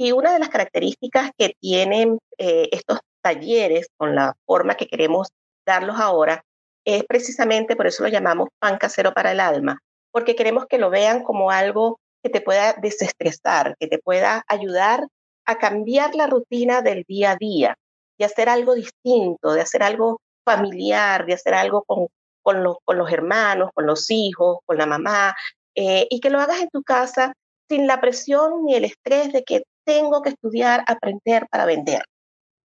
[0.00, 5.28] Y una de las características que tienen eh, estos talleres con la forma que queremos
[5.66, 6.44] darlos ahora
[6.84, 9.82] es precisamente, por eso lo llamamos pan casero para el alma,
[10.12, 15.06] porque queremos que lo vean como algo que te pueda desestresar, que te pueda ayudar
[15.44, 17.76] a cambiar la rutina del día a día,
[18.18, 22.06] de hacer algo distinto, de hacer algo familiar, de hacer algo con,
[22.42, 25.34] con, los, con los hermanos, con los hijos, con la mamá,
[25.74, 27.32] eh, y que lo hagas en tu casa
[27.68, 32.02] sin la presión ni el estrés de que tengo que estudiar, aprender para vender.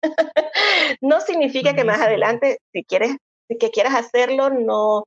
[1.02, 3.17] no significa que más adelante, si quieres,
[3.60, 5.06] que quieras hacerlo, no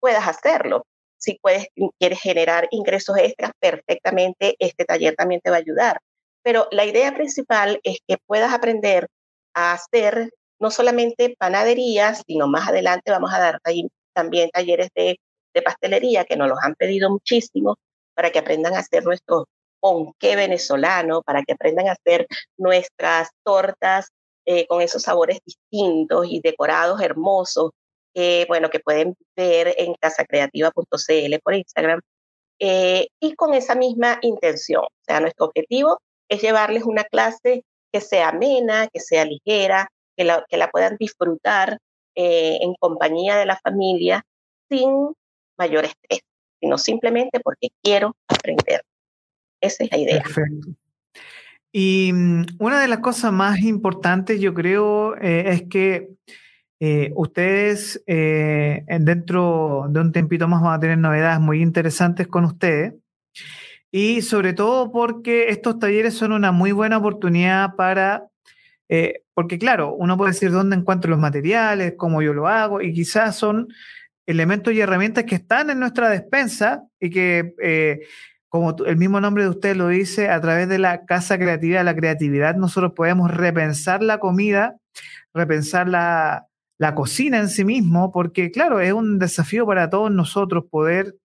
[0.00, 0.82] puedas hacerlo.
[1.18, 1.68] Si puedes,
[2.00, 6.00] quieres generar ingresos extras, perfectamente este taller también te va a ayudar.
[6.42, 9.06] Pero la idea principal es que puedas aprender
[9.54, 13.60] a hacer no solamente panaderías, sino más adelante vamos a dar
[14.12, 15.20] también talleres de,
[15.54, 17.76] de pastelería que nos los han pedido muchísimo
[18.14, 19.04] para que aprendan a hacer
[19.82, 22.26] nuestro ponqué venezolano, para que aprendan a hacer
[22.58, 24.10] nuestras tortas
[24.46, 27.72] eh, con esos sabores distintos y decorados hermosos,
[28.48, 32.00] bueno, que pueden ver en casacreativa.cl por Instagram.
[32.58, 38.00] Eh, y con esa misma intención, o sea, nuestro objetivo es llevarles una clase que
[38.00, 41.78] sea amena, que sea ligera, que la, que la puedan disfrutar
[42.14, 44.24] eh, en compañía de la familia
[44.70, 45.12] sin
[45.58, 46.20] mayor estrés,
[46.60, 48.82] sino simplemente porque quiero aprender.
[49.60, 50.22] Esa es la idea.
[50.22, 50.68] Perfecto.
[51.78, 56.08] Y mm, una de las cosas más importantes, yo creo, eh, es que
[56.80, 62.46] eh, ustedes eh, dentro de un tempito más van a tener novedades muy interesantes con
[62.46, 62.94] ustedes.
[63.92, 68.26] Y sobre todo porque estos talleres son una muy buena oportunidad para,
[69.34, 73.36] porque claro, uno puede decir dónde encuentro los materiales, cómo yo lo hago, y quizás
[73.36, 73.68] son
[74.24, 77.54] elementos y herramientas que están en nuestra despensa y que
[78.56, 81.94] como el mismo nombre de usted lo dice, a través de la casa creativa, la
[81.94, 84.76] creatividad, nosotros podemos repensar la comida,
[85.34, 86.46] repensar la,
[86.94, 91.16] cocina en sí mismo, porque claro, es un desafío para todos nosotros poder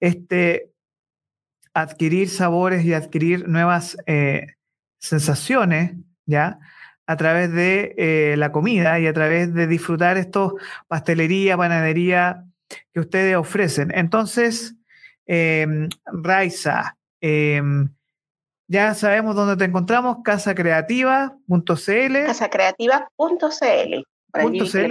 [0.00, 0.70] este,
[1.72, 4.46] adquirir sabores y adquirir nuevas eh,
[4.98, 5.94] sensaciones,
[6.26, 6.58] ¿ya?
[7.06, 10.54] A través de eh, la comida y a través de disfrutar estos
[10.88, 12.44] pastelería, panadería
[12.92, 13.92] que ustedes ofrecen.
[13.94, 14.74] Entonces,
[15.26, 15.66] eh,
[16.06, 17.88] Raiza, em,
[18.66, 22.26] ya sabemos dónde te encontramos, casacreativa.cl.
[22.26, 24.04] Casacreativa.cl.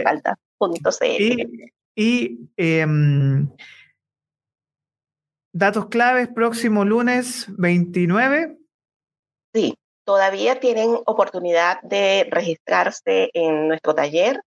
[0.04, 0.38] falta.
[1.20, 3.50] Y, y em,
[5.52, 8.58] datos claves, próximo lunes 29.
[9.54, 14.40] Sí, todavía tienen oportunidad de registrarse en nuestro taller.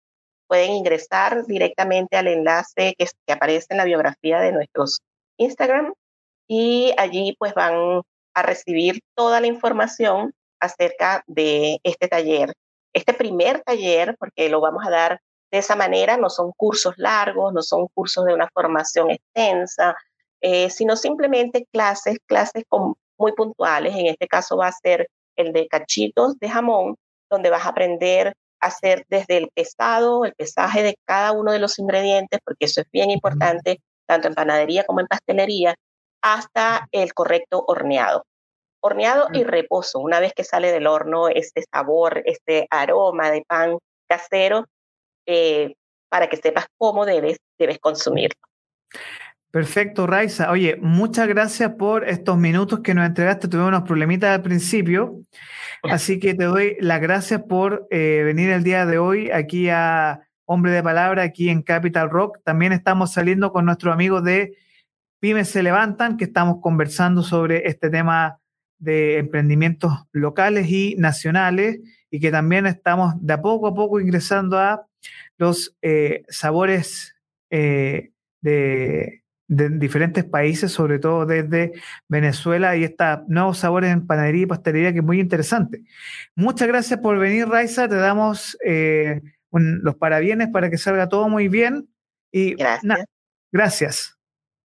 [0.49, 5.01] Pueden ingresar directamente al enlace que, que aparece en la biografía de nuestros
[5.39, 5.93] Instagram
[6.49, 8.03] y allí pues van
[8.35, 12.55] a recibir toda la información acerca de este taller.
[12.93, 15.21] Este primer taller, porque lo vamos a dar
[15.51, 19.97] de esa manera, no son cursos largos, no son cursos de una formación extensa,
[20.41, 22.65] eh, sino simplemente clases, clases
[23.19, 23.95] muy puntuales.
[23.95, 26.97] En este caso va a ser el de cachitos de jamón,
[27.31, 31.59] donde vas a aprender a hacer desde el pesado, el pesaje de cada uno de
[31.59, 35.75] los ingredientes, porque eso es bien importante tanto en panadería como en pastelería,
[36.23, 38.25] hasta el correcto horneado.
[38.81, 43.79] Horneado y reposo, una vez que sale del horno, este sabor, este aroma de pan
[44.09, 44.67] casero,
[45.27, 45.75] eh,
[46.09, 48.41] para que sepas cómo debes, debes consumirlo.
[49.51, 50.51] Perfecto, Raiza.
[50.51, 53.49] Oye, muchas gracias por estos minutos que nos entregaste.
[53.49, 55.23] Tuvimos unos problemitas al principio,
[55.83, 60.21] así que te doy las gracias por eh, venir el día de hoy aquí a
[60.47, 62.39] hombre de palabra aquí en Capital Rock.
[62.43, 64.57] También estamos saliendo con nuestros amigos de
[65.21, 68.39] Pymes se levantan, que estamos conversando sobre este tema
[68.79, 71.81] de emprendimientos locales y nacionales
[72.11, 74.87] y que también estamos de poco a poco ingresando a
[75.39, 77.17] los eh, sabores
[77.51, 81.73] eh, de, diferentes países, sobre todo desde
[82.09, 85.83] Venezuela y estos nuevos sabores en panadería y pastelería que es muy interesante.
[86.35, 87.89] Muchas gracias por venir, Raiza.
[87.89, 91.89] Te damos eh, los parabienes para que salga todo muy bien.
[92.33, 93.05] Y gracias.
[93.53, 94.19] gracias.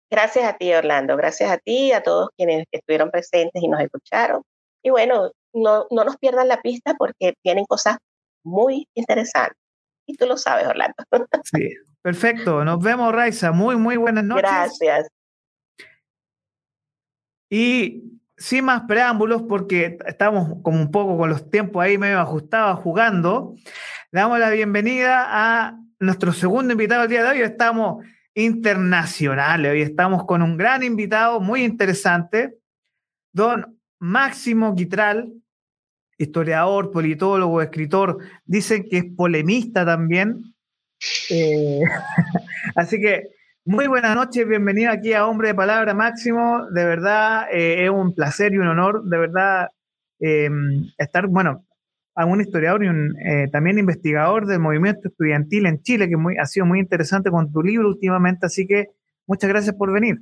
[0.10, 1.16] Gracias a ti, Orlando.
[1.16, 4.42] Gracias a ti, a todos quienes estuvieron presentes y nos escucharon.
[4.84, 7.98] Y bueno, no, no nos pierdan la pista porque tienen cosas
[8.44, 9.58] muy interesantes.
[10.06, 10.96] Y tú lo sabes, Orlando.
[11.46, 11.70] Sí,
[12.02, 12.66] perfecto.
[12.66, 13.52] Nos vemos, Raiza.
[13.52, 14.44] Muy, muy buenas noches.
[14.44, 15.08] Gracias.
[17.50, 22.80] Y sin más preámbulos, porque estamos como un poco con los tiempos ahí medio ajustados
[22.80, 23.56] jugando,
[24.12, 27.42] damos la bienvenida a nuestro segundo invitado el día de hoy.
[27.42, 32.58] Estamos internacionales, hoy estamos con un gran invitado muy interesante,
[33.32, 35.32] don Máximo Quitral,
[36.18, 40.56] historiador, politólogo, escritor, dicen que es polemista también.
[41.30, 41.82] Eh,
[42.76, 46.66] así que Muy buenas noches, bienvenido aquí a Hombre de Palabra Máximo.
[46.72, 49.68] De verdad, eh, es un placer y un honor, de verdad,
[50.20, 51.64] em, estar, bueno,
[52.16, 56.38] a un historiador y un, eh, también investigador del movimiento estudiantil en Chile, que muy,
[56.40, 58.88] ha sido muy interesante con tu libro últimamente, así que
[59.28, 60.18] muchas gracias por venir.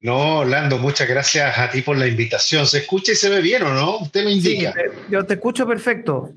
[0.00, 2.66] No, Orlando, muchas gracias a ti por la invitación.
[2.66, 3.98] ¿Se escucha y se ve bien o no?
[3.98, 4.72] Usted me indica.
[4.72, 6.32] Sí, yo te escucho perfecto.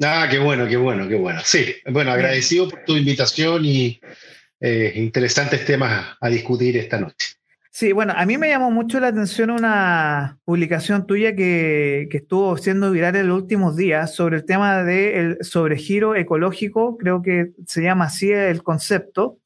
[0.00, 1.40] Ah, qué bueno, qué bueno, qué bueno.
[1.44, 4.00] Sí, bueno, agradecido por tu invitación y
[4.62, 7.34] eh, interesantes temas a discutir esta noche.
[7.74, 12.90] Sí, bueno, a mí me llamó mucho la atención una publicación tuya que, estuvo siendo
[12.90, 18.04] viral en los últimos días sobre el tema del sobregiro ecológico, creo que se llama
[18.04, 19.38] así el concepto,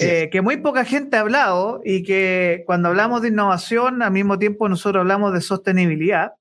[0.00, 4.38] eh, que muy poca gente ha hablado y que cuando hablamos de innovación, al mismo
[4.38, 6.32] tiempo nosotros hablamos de sostenibilidad.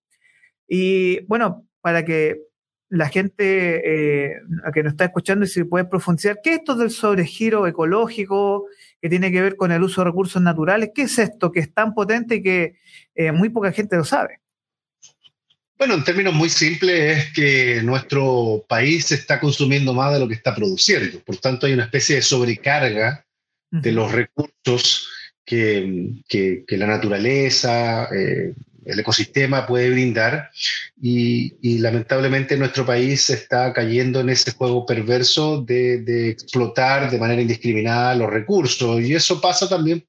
[0.66, 2.47] Y bueno, para que
[2.90, 4.40] la gente eh,
[4.74, 8.68] que nos está escuchando y si puede profundizar, ¿qué es esto del sobregiro ecológico
[9.02, 10.92] que tiene que ver con el uso de recursos naturales?
[10.96, 12.76] ¿Qué es esto que es tan potente y que
[13.16, 14.40] eh, muy poca gente lo sabe?
[15.78, 20.34] Bueno, en términos muy simples es que nuestro país está consumiendo más de lo que
[20.34, 21.20] está produciendo.
[21.20, 23.26] Por tanto, hay una especie de sobrecarga
[23.70, 25.08] de los recursos
[25.46, 28.54] que, que, la naturaleza, eh,
[28.88, 30.50] el ecosistema puede brindar
[31.02, 38.16] y, lamentablemente nuestro país está cayendo en ese juego perverso de, explotar de manera indiscriminada
[38.16, 40.06] los recursos y eso pasa también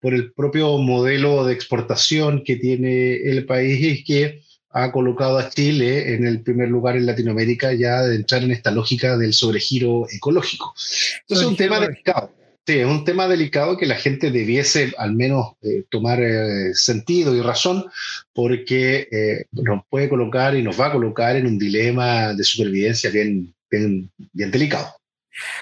[0.00, 5.48] por el propio modelo de exportación que tiene el país y que ha colocado a
[5.50, 10.06] Chile en el primer lugar en Latinoamérica ya de entrar en esta lógica del sobregiro
[10.10, 10.74] ecológico.
[11.20, 12.32] Entonces es un tema delicado.
[12.66, 17.34] Sí, es un tema delicado que la gente debiese al menos eh, tomar eh, sentido
[17.34, 17.84] y razón
[18.32, 23.10] porque eh, nos puede colocar y nos va a colocar en un dilema de supervivencia
[23.10, 24.86] bien, bien, bien delicado.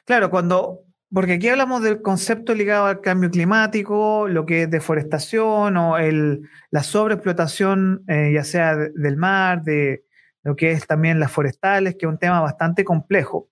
[0.04, 0.78] Claro, cuando,
[1.12, 6.48] porque aquí hablamos del concepto ligado al cambio climático, lo que es deforestación o el,
[6.70, 10.04] la sobreexplotación, ya sea del mar, de
[10.44, 13.48] lo que es también las forestales, que es un tema bastante complejo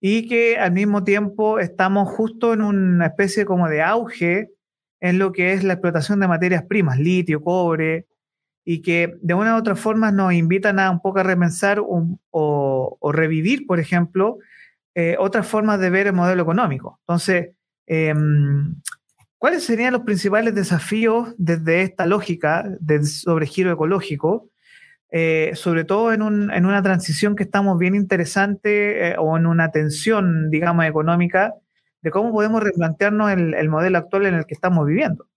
[0.00, 4.50] y que al mismo tiempo estamos justo en una especie como de auge
[5.00, 8.06] en lo que es la explotación de materias primas, litio, cobre,
[8.64, 12.98] y que de una u otra forma nos invitan a un poco a repensar o,
[13.12, 14.38] revivir, por ejemplo,
[14.94, 16.98] eh, otras formas de ver el modelo económico.
[17.02, 17.50] Entonces,
[17.86, 18.76] em,
[19.38, 24.48] ¿cuáles serían los principales desafíos desde esta lógica del sobregiro ecológico?
[25.16, 30.50] Eh, sobre todo en, una transición que estamos bien interesante eh, o en una tensión,
[30.50, 31.54] digamos, económica,
[32.02, 35.28] de cómo podemos replantearnos el, modelo actual en el que estamos viviendo.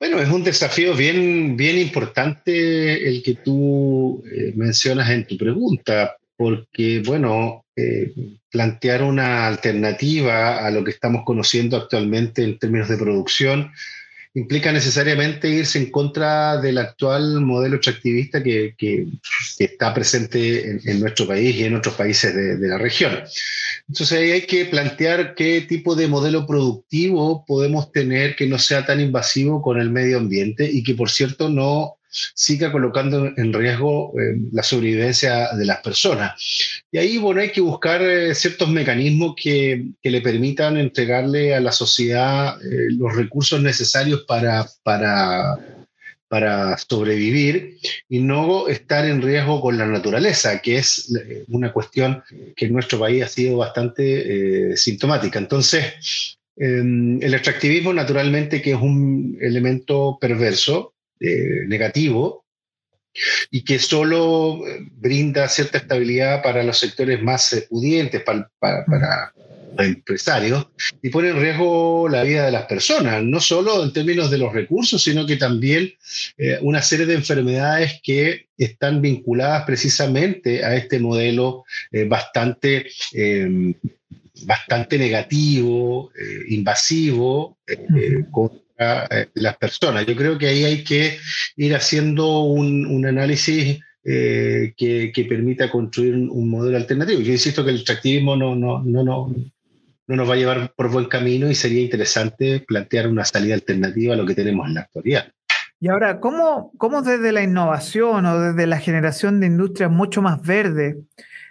[0.00, 6.16] Bueno, es un desafío bien, bien importante el que tú eh, mencionas en tu pregunta,
[6.36, 7.64] porque, bueno,
[8.50, 13.70] plantear una alternativa a lo que estamos conociendo actualmente en términos de producción
[14.34, 19.06] implica necesariamente irse en contra del actual modelo extractivista que, que,
[19.58, 23.20] está presente en, nuestro país y en otros países de, de, la región.
[23.88, 28.84] Entonces ahí hay que plantear qué tipo de modelo productivo podemos tener que no sea
[28.84, 31.96] tan invasivo con el medio ambiente y que por cierto no
[32.34, 36.40] siga colocando en riesgo eh, la sobrevivencia de las personas.
[36.90, 41.60] Y ahí, bueno, hay que buscar eh, ciertos mecanismos que, que, le permitan entregarle a
[41.60, 45.58] la sociedad eh, los recursos necesarios para, para,
[46.28, 51.12] para sobrevivir y no estar en riesgo con la naturaleza, que es
[51.48, 52.22] una cuestión
[52.54, 55.38] que en nuestro país ha sido bastante sintomática.
[55.38, 62.44] Entonces, em, el extractivismo, naturalmente, que es un elemento perverso, eh, negativo
[63.50, 69.32] y que solo eh, brinda cierta estabilidad para los sectores más eh, pudientes, para, para,
[69.76, 70.68] los empresarios,
[71.02, 74.52] y pone en riesgo la vida de las personas, no solo en términos de los
[74.52, 75.92] recursos, sino que también
[76.62, 81.64] una serie de enfermedades que están vinculadas precisamente a este modelo
[82.06, 82.86] bastante
[84.42, 86.12] bastante negativo,
[86.48, 87.58] invasivo,
[88.30, 90.04] con eh, las personas.
[90.06, 91.18] Yo creo que ahí hay que
[91.56, 97.20] ir haciendo un, análisis eh, que, permita construir un, modelo alternativo.
[97.20, 99.34] Yo insisto que el extractivismo no, no, no, no,
[100.06, 104.14] no nos va a llevar por buen camino y sería interesante plantear una salida alternativa
[104.14, 105.32] a lo que tenemos en la actualidad.
[105.80, 110.40] Y ahora, ¿cómo, cómo desde la innovación o desde la generación de industrias mucho más
[110.42, 110.96] verdes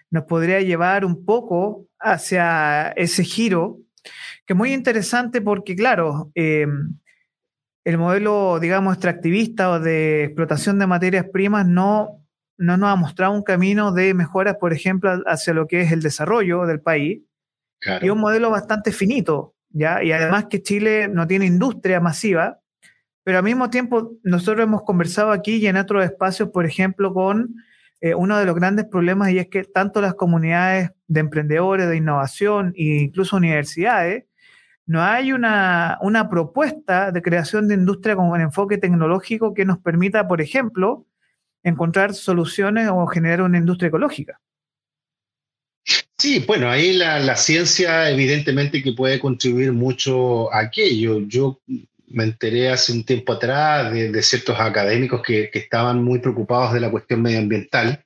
[0.10, 3.80] nos podría llevar un poco hacia ese giro?
[4.46, 6.68] Que es muy interesante porque, claro, eh,
[7.86, 12.24] el modelo, digamos, extractivista o de explotación de materias primas no,
[12.58, 16.02] no nos ha mostrado un camino de mejoras, por ejemplo, hacia lo que es el
[16.02, 17.22] desarrollo del país.
[18.02, 20.02] y un modelo bastante finito, ¿ya?
[20.02, 22.60] Y además que Chile no tiene industria masiva,
[23.26, 27.56] pero al mismo tiempo nosotros hemos conversado aquí y en otros espacios, por ejemplo, con
[28.00, 31.98] eh, uno de los grandes problemas y es que tanto las comunidades de emprendedores, de
[31.98, 34.26] innovación e incluso universidades,
[34.86, 39.80] no hay una, una propuesta de creación de industria con un enfoque tecnológico que nos
[39.80, 41.06] permita, por ejemplo,
[41.64, 44.40] encontrar soluciones o generar una industria ecológica.
[46.18, 51.20] Sí, bueno, ahí la, la, ciencia evidentemente que puede contribuir mucho a aquello.
[51.28, 51.60] Yo
[52.08, 56.92] me enteré hace un tiempo atrás de, ciertos académicos que, estaban muy preocupados de la
[56.92, 58.04] cuestión medioambiental,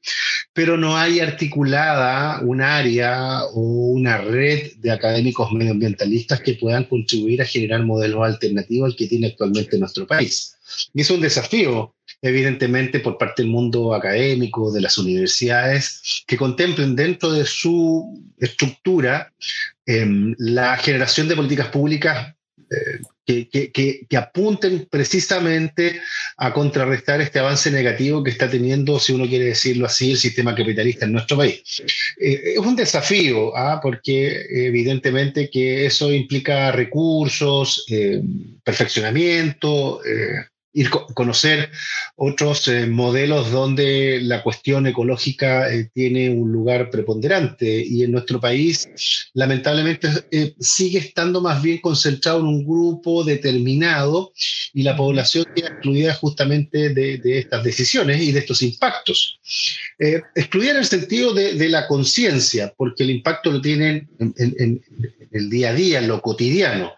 [0.54, 7.42] pero no hay articulada un área o una red de académicos medioambientalistas que puedan contribuir
[7.42, 10.56] a generar modelos alternativos al que tiene actualmente nuestro país.
[10.94, 16.96] Y es un desafío, evidentemente, por parte del mundo académico, de las universidades, que contemplen
[16.96, 19.34] dentro de su estructura
[19.86, 22.34] em, la generación de políticas públicas
[22.70, 26.00] eh, que, apunten precisamente
[26.38, 30.56] a contrarrestar este avance negativo que está teniendo, si uno quiere decirlo así, el sistema
[30.56, 31.84] capitalista en nuestro país.
[32.20, 33.80] Eh, es un desafío, ¿ah?
[33.82, 38.22] porque evidentemente que eso implica recursos, eh,
[38.64, 40.02] perfeccionamiento,
[40.78, 41.72] ir conocer
[42.16, 48.40] otros eh, modelos donde la cuestión ecológica eh, tiene un lugar preponderante y en nuestro
[48.40, 48.88] país
[49.34, 54.34] lamentablemente eh, sigue estando más bien concentrado en un grupo determinado
[54.72, 59.40] y la población queda excluida justamente de, estas decisiones y de estos impactos.
[59.98, 64.82] excluida en el sentido de, la conciencia, porque el impacto lo tienen en,
[65.32, 66.94] el día a día, en lo cotidiano.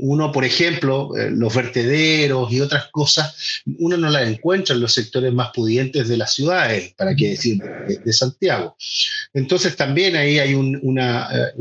[0.00, 5.32] uno, por ejemplo, los vertederos y otras cosas uno no las encuentra en los sectores
[5.32, 8.76] más pudientes de las ciudades, para qué decir de, Santiago.
[9.32, 11.52] Entonces también ahí hay un, una, eh,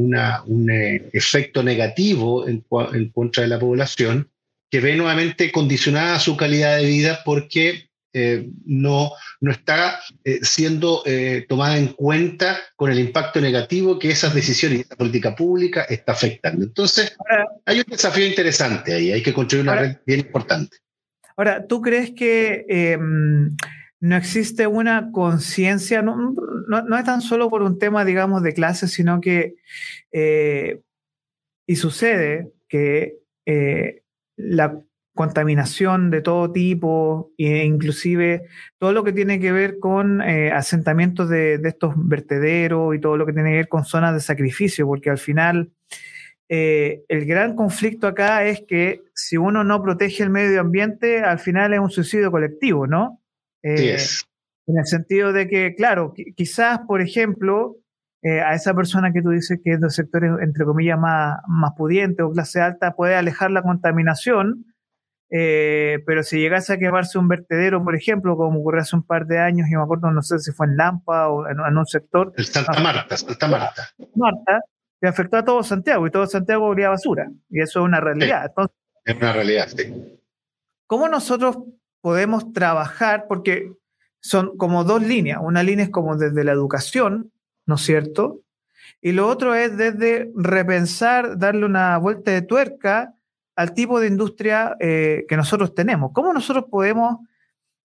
[0.46, 2.64] un eh, efecto negativo en,
[2.94, 4.30] en, contra de la población
[4.70, 9.12] que ve nuevamente condicionada su calidad de vida porque eh, no,
[9.42, 10.00] no está
[10.44, 11.04] siendo
[11.50, 16.12] tomada en cuenta con el impacto negativo que esas decisiones y esa política pública está
[16.12, 16.64] afectando.
[16.64, 17.16] Entonces,
[17.66, 20.78] hay un desafío interesante ahí, hay que construir una red bien importante.
[21.36, 23.56] Ahora, ¿tú crees que em,
[24.00, 26.34] no existe una conciencia, no,
[26.98, 29.56] es tan solo por un tema, digamos, de clase, sino que,
[30.12, 30.82] eh,
[31.66, 34.02] y sucede que eh,
[34.36, 34.78] la
[35.14, 38.44] contaminación de todo tipo, e inclusive
[38.78, 43.16] todo lo que tiene que ver con eh, asentamientos de, de, estos vertederos y todo
[43.16, 45.72] lo que tiene que ver con zonas de sacrificio, porque al final
[46.56, 51.40] eh, el gran conflicto acá es que si uno no protege el medio ambiente, al
[51.40, 53.20] final es un suicidio colectivo, ¿no?
[53.64, 53.98] Eh,
[54.68, 57.78] en el sentido de que, claro, quizás, por ejemplo,
[58.22, 61.72] eh, a esa persona que tú dices que es de sectores, entre comillas, más, más
[61.76, 64.68] pudientes o clase alta, puede alejar la contaminación,
[65.28, 69.40] pero si llegase a quemarse un vertedero, por ejemplo, como ocurrió hace un par de
[69.40, 72.32] años, y me acuerdo, no sé si fue en Lampa o en, un sector.
[72.38, 73.90] El Santa Marta, Santa Marta.
[74.14, 74.60] Marta,
[75.04, 77.30] que afectó a todo Santiago y todo Santiago olía basura.
[77.50, 78.50] Y eso es una realidad.
[79.04, 80.18] es una realidad, sí.
[80.88, 81.58] ¿Cómo nosotros
[82.00, 83.26] podemos trabajar?
[83.28, 83.70] Porque
[84.22, 85.40] son como dos líneas.
[85.44, 87.34] Una línea es como desde la educación,
[87.66, 88.44] ¿no es cierto?
[89.02, 93.14] Y lo otro es desde repensar, darle una vuelta de tuerca
[93.58, 96.14] al tipo de industria eh, que nosotros tenemos.
[96.14, 97.18] ¿Cómo nosotros podemos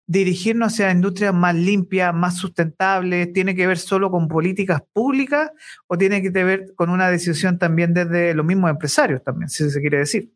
[0.08, 3.32] dirigirnos hacia industrias más limpias, más sustentables?
[3.32, 5.52] ¿Tiene que ver solo con políticas públicas
[5.86, 9.80] o tiene que ver con una decisión también desde los mismos empresarios también, si se
[9.80, 10.32] quiere decir?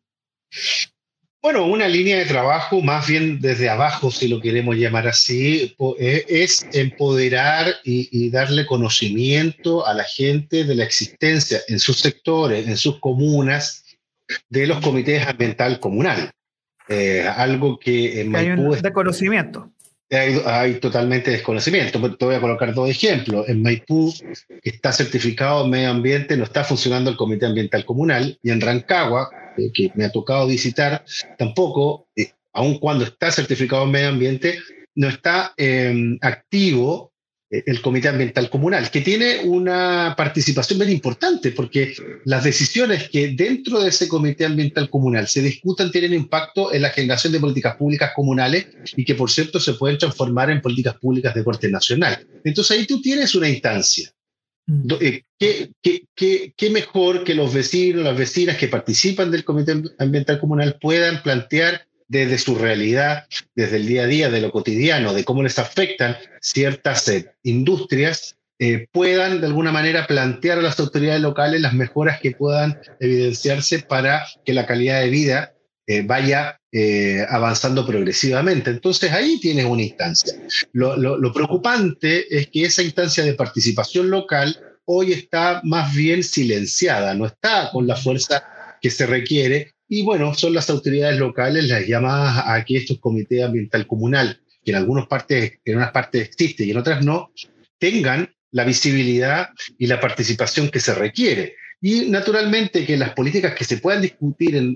[1.41, 6.25] Bueno, una línea de trabajo más bien desde abajo, si lo queremos llamar así, e,
[6.29, 12.77] es empoderar y, darle conocimiento a la gente de la existencia en sus sectores, en
[12.77, 13.83] sus comunas,
[14.47, 16.31] de los comités ambiental comunal.
[16.87, 18.73] Eh, algo que en Maipú...
[18.73, 19.71] Hay desconocimiento.
[20.45, 22.17] Hay, totalmente desconocimiento.
[22.17, 23.49] Te voy a colocar dos ejemplos.
[23.49, 24.13] En Maipú,
[24.61, 28.37] que está certificado en medio ambiente, no está funcionando el Comité Ambiental Comunal.
[28.43, 31.03] Y en Rancagua, eh, que me ha tocado visitar,
[31.37, 34.59] tampoco, eh, aun cuando está certificado en medio ambiente,
[34.93, 35.55] no está
[36.21, 37.12] activo
[37.53, 41.93] el Comité Ambiental Comunal, que tiene una participación bien importante, porque
[42.25, 46.89] las decisiones que dentro de ese Comité Ambiental Comunal se discutan tienen impacto en la
[46.89, 51.35] generación de políticas públicas comunales y que, por cierto, se pueden transformar en políticas públicas
[51.35, 52.25] de corte nacional.
[52.43, 54.11] Entonces ahí tú tienes una instancia.
[54.65, 54.87] Mm.
[55.01, 55.71] Eh, ¿Qué,
[56.15, 61.21] qué, qué mejor que los vecinos, las vecinas que participan del Comité Ambiental Comunal puedan
[61.21, 65.57] plantear desde su realidad, desde el día a día, de lo cotidiano, de cómo les
[65.57, 71.73] afectan ciertas eh, industrias, eh, puedan de alguna manera plantear a las autoridades locales las
[71.73, 75.53] mejoras que puedan evidenciarse para que la calidad de vida
[75.87, 76.59] eh, vaya
[77.29, 78.71] avanzando progresivamente.
[78.71, 80.33] Entonces ahí tienes una instancia.
[80.71, 87.27] Lo, preocupante es que esa instancia de participación local hoy está más bien silenciada, no
[87.27, 88.43] está con la fuerza
[88.81, 89.72] que se requiere.
[89.95, 94.71] Y bueno, son las autoridades locales las llamadas a que estos comités ambiental comunal, que
[94.71, 97.31] en algunas partes, en unas partes existe y en otras no,
[97.77, 101.57] tengan la visibilidad y la participación que se requiere.
[101.79, 104.75] Y naturalmente que las políticas que se puedan discutir en,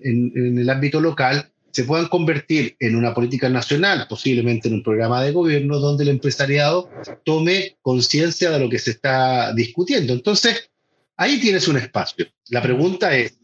[0.56, 5.32] el ámbito local se puedan convertir en una política nacional, posiblemente en un programa de
[5.32, 6.92] gobierno donde el empresariado
[7.26, 10.14] tome conciencia de lo que se está discutiendo.
[10.14, 10.70] Entonces,
[11.16, 12.28] ahí tienes un espacio.
[12.50, 13.40] La pregunta es,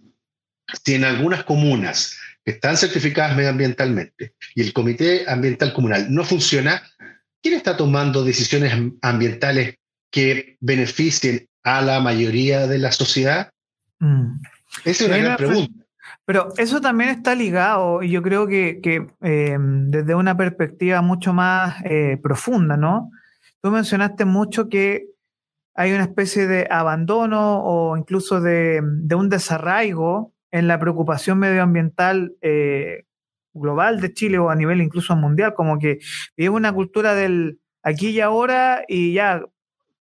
[0.83, 6.81] si en algunas comunas están certificadas medioambientalmente y el Comité Ambiental Comunal no funciona,
[7.41, 9.75] ¿quién está tomando decisiones ambientales
[10.11, 13.51] que beneficien a la mayoría de la sociedad?
[13.99, 14.35] Mm.
[14.85, 15.83] Esa es una gran pregunta.
[16.25, 18.79] Pero eso también está ligado, y yo creo que,
[19.21, 23.11] eh, desde una perspectiva mucho más eh, profunda, ¿no?
[23.61, 25.07] Tú mencionaste mucho que
[25.75, 28.81] hay una especie de abandono o incluso de,
[29.15, 33.05] un desarraigo en la preocupación medioambiental eh,
[33.55, 35.97] global de Chile o a nivel incluso mundial, como que
[36.37, 39.43] vive una cultura del aquí y ahora y ya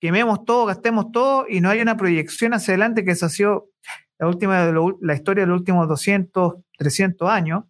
[0.00, 3.70] quememos todo, gastemos todo y no hay una proyección hacia adelante que se ha sido
[4.18, 7.64] la, última, la historia de los últimos 200, 300 años.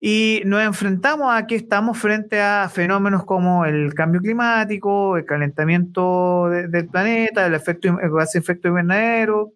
[0.00, 6.50] Y nos enfrentamos a que estamos frente a fenómenos como el cambio climático, el calentamiento
[6.50, 9.54] del planeta, el efecto, el efecto invernadero.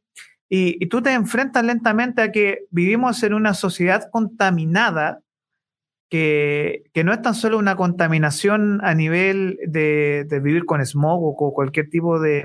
[0.51, 5.21] Y, tú te enfrentas lentamente a que vivimos en una sociedad contaminada
[6.11, 11.91] que, no es tan solo una contaminación a nivel de, vivir con smog o cualquier
[11.91, 12.45] tipo de,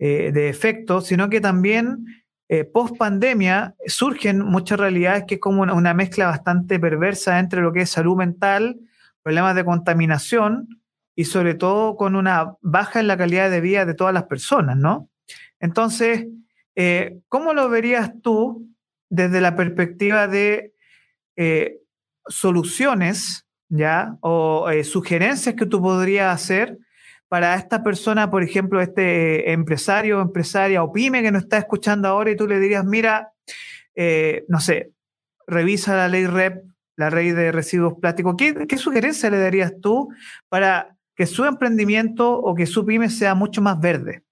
[0.00, 2.04] eh, de efecto, sino que también
[2.48, 7.72] eh, post pandemia surgen muchas realidades que es como una, mezcla bastante perversa entre lo
[7.72, 8.80] que es salud mental,
[9.22, 10.82] problemas de contaminación
[11.16, 14.76] y sobre todo con una baja en la calidad de vida de todas las personas,
[14.76, 15.08] ¿no?
[15.58, 16.26] Entonces,
[16.76, 18.68] eh, ¿cómo lo verías tú
[19.08, 20.72] desde la perspectiva de
[22.26, 24.16] soluciones, ¿ya?
[24.20, 26.78] O eh, sugerencias que tú podrías hacer
[27.28, 32.30] para esta persona, por ejemplo, este empresario, empresaria o pyme que nos está escuchando ahora
[32.30, 33.32] y tú le dirías, mira,
[33.94, 34.92] eh, no sé,
[35.46, 36.62] revisa la ley REP,
[36.96, 38.36] la ley de residuos plásticos.
[38.38, 40.08] ¿Qué, ¿Qué sugerencia le darías tú
[40.48, 44.22] para que su emprendimiento o que su pyme sea mucho más verde?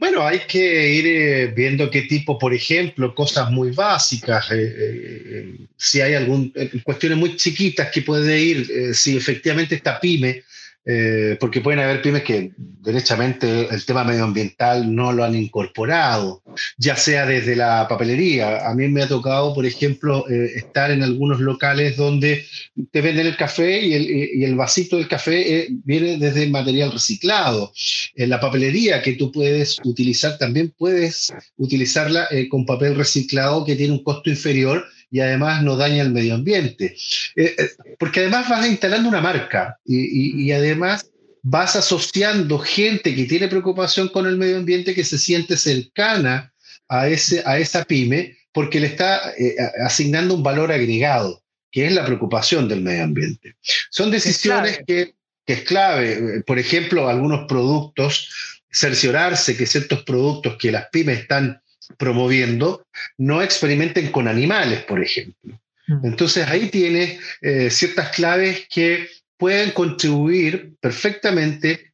[0.00, 5.54] Bueno, hay que ir eh, viendo qué tipo, por ejemplo, cosas muy básicas, eh, eh,
[5.76, 10.42] si hay algún, cuestiones muy chiquitas que puede ir, si efectivamente esta pyme
[10.86, 16.42] eh, porque pueden haber pymes que derechamente el tema medioambiental no lo han incorporado,
[16.78, 18.66] ya sea desde la papelería.
[18.66, 22.46] A mí me ha tocado, por ejemplo, eh, estar en algunos locales donde
[22.90, 27.72] te venden el café y el, el vasito del café eh, viene desde material reciclado.
[28.14, 33.92] En la papelería que tú puedes utilizar, también puedes utilizarla con papel reciclado que tiene
[33.92, 36.96] un costo inferior y además no daña el medio ambiente.
[37.36, 41.10] Eh, eh, porque además vas instalando una marca y, además
[41.42, 46.52] vas asociando gente que tiene preocupación con el medio ambiente que se siente cercana
[46.88, 51.92] a, ese, a esa pyme porque le está eh, asignando un valor agregado, que es
[51.92, 53.56] la preocupación del medio ambiente.
[53.90, 55.14] Son decisiones que,
[55.46, 56.42] que es clave.
[56.46, 58.28] Por ejemplo, algunos productos,
[58.70, 61.62] cerciorarse que ciertos productos que las pymes están
[61.98, 62.86] promoviendo
[63.18, 65.60] no experimenten con animales, por ejemplo.
[65.86, 66.06] Mm.
[66.06, 71.92] Entonces ahí tiene eh, ciertas claves que pueden contribuir perfectamente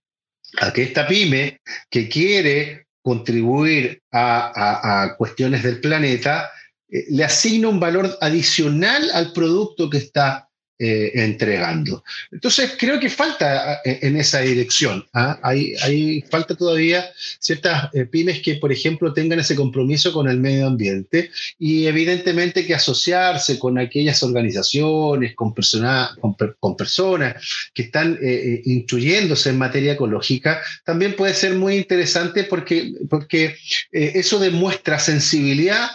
[0.59, 6.51] a que esta pyme que quiere contribuir a, cuestiones del planeta,
[6.89, 10.46] eh, le asigne un valor adicional al producto que está
[10.79, 12.05] eh, entregando.
[12.31, 15.07] Entonces, creo que falta eh, en esa dirección.
[15.14, 15.41] ¿ah?
[15.43, 17.09] Hay, hay, falta todavía
[17.39, 22.66] ciertas eh, pymes que, por ejemplo, tengan ese compromiso con el medio ambiente y evidentemente
[22.66, 28.18] que asociarse con aquellas organizaciones, con, persona, con, personas que están
[28.66, 33.57] instruyéndose en materia ecológica, también puede ser muy interesante porque, porque
[33.93, 35.89] eso demuestra sensibilidad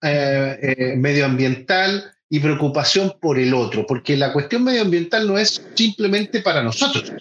[0.00, 7.12] medioambiental, y preocupación por el otro, porque la cuestión medioambiental no es simplemente para nosotros,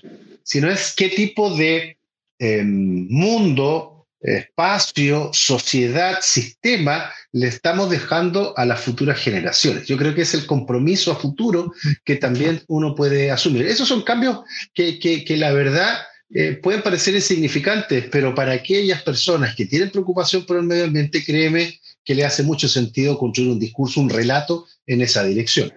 [0.41, 1.97] sino es qué tipo de
[2.39, 9.85] em, mundo, espacio, sociedad, sistema le estamos dejando a las futuras generaciones.
[9.85, 11.71] Yo creo que es el compromiso a futuro
[12.03, 13.67] que también uno puede asumir.
[13.67, 14.39] Esos son cambios
[14.73, 15.95] que, que, que la verdad
[16.33, 21.23] eh, pueden parecer insignificantes, pero para aquellas personas que tienen preocupación por el medio ambiente,
[21.23, 25.71] créeme que le hace mucho sentido construir un discurso, un relato en esa dirección.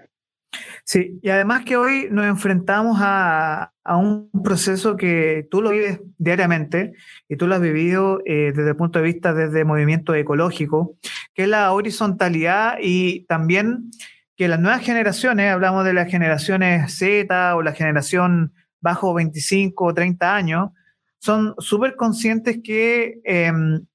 [0.84, 6.92] Sí, y además que hoy nos enfrentamos a, un proceso que tú lo vives diariamente
[7.28, 10.96] y tú lo has vivido eh, desde el punto de vista desde movimiento ecológico,
[11.34, 13.90] que es la horizontalidad y también
[14.36, 19.94] que las nuevas generaciones, hablamos de las generaciones Z o la generación bajo 25 o
[19.94, 20.70] 30 años,
[21.18, 23.86] son súper conscientes que em,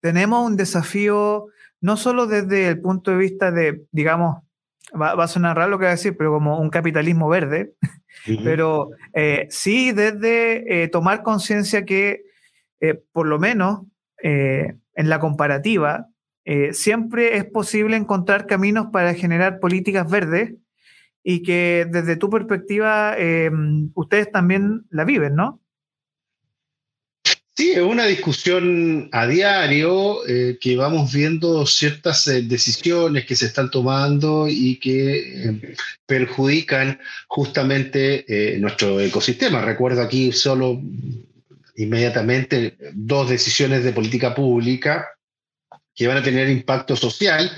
[0.00, 1.46] tenemos un desafío
[1.84, 4.42] no solo desde el punto de vista de, digamos,
[4.98, 7.74] va, a sonar raro lo que voy a decir, pero como un capitalismo verde,
[8.42, 12.22] pero eh, sí desde eh, tomar conciencia que
[12.80, 13.82] eh, por lo menos
[14.22, 16.06] en la comparativa,
[16.72, 20.54] siempre es posible encontrar caminos para generar políticas verdes
[21.22, 23.14] y que desde tu perspectiva
[23.92, 25.60] ustedes también la viven, ¿no?
[27.56, 33.46] Sí, es una discusión a diario eh, que vamos viendo ciertas eh, decisiones que se
[33.46, 36.98] están tomando y que eh, perjudican
[37.28, 39.60] justamente nuestro ecosistema.
[39.60, 40.82] Recuerdo aquí solo
[41.76, 45.10] inmediatamente dos decisiones de política pública
[45.94, 47.52] que van a tener impacto social,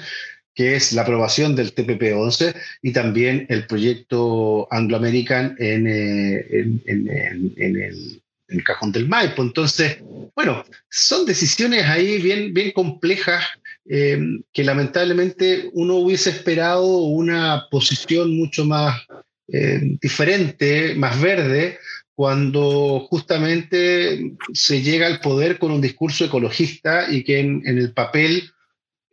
[0.55, 8.22] que es la aprobación del TPP-11 y también el proyecto Anglo American en, en el
[8.49, 9.42] el cajón del Maipo.
[9.42, 9.99] Entonces,
[10.34, 13.44] bueno, son decisiones ahí bien, bien complejas
[13.88, 14.18] eh,
[14.53, 19.03] que lamentablemente uno hubiese esperado una posición mucho más
[19.49, 21.78] eh, diferente, más verde,
[22.16, 28.51] cuando justamente se llega al poder con un discurso ecologista y que en, el papel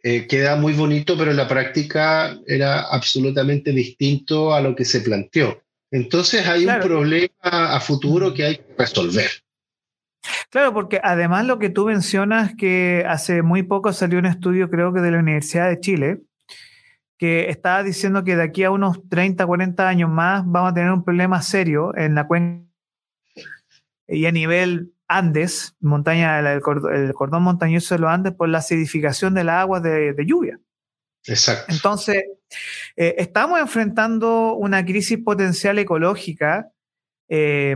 [0.02, 5.02] eh, queda muy bonito, pero en la práctica era absolutamente distinto a lo que se
[5.02, 5.63] planteó.
[5.94, 9.30] Entonces hay un problema a futuro que hay que resolver.
[10.50, 14.92] Claro, porque además lo que tú mencionas, que hace muy poco salió un estudio, creo
[14.92, 16.22] que de la Universidad de Chile,
[17.20, 20.92] que estaba diciendo que de aquí a unos 30, 40 años más vamos a tener
[20.92, 22.66] un problema serio en la cuenca
[24.08, 29.44] y a nivel Andes, montaña, el, cordón, montañoso de los Andes, por la acidificación de
[29.44, 30.60] las aguas de lluvia.
[31.28, 31.74] Exacto.
[31.74, 32.24] Entonces,
[32.96, 36.70] eh, estamos enfrentando una crisis potencial ecológica
[37.30, 37.76] eh,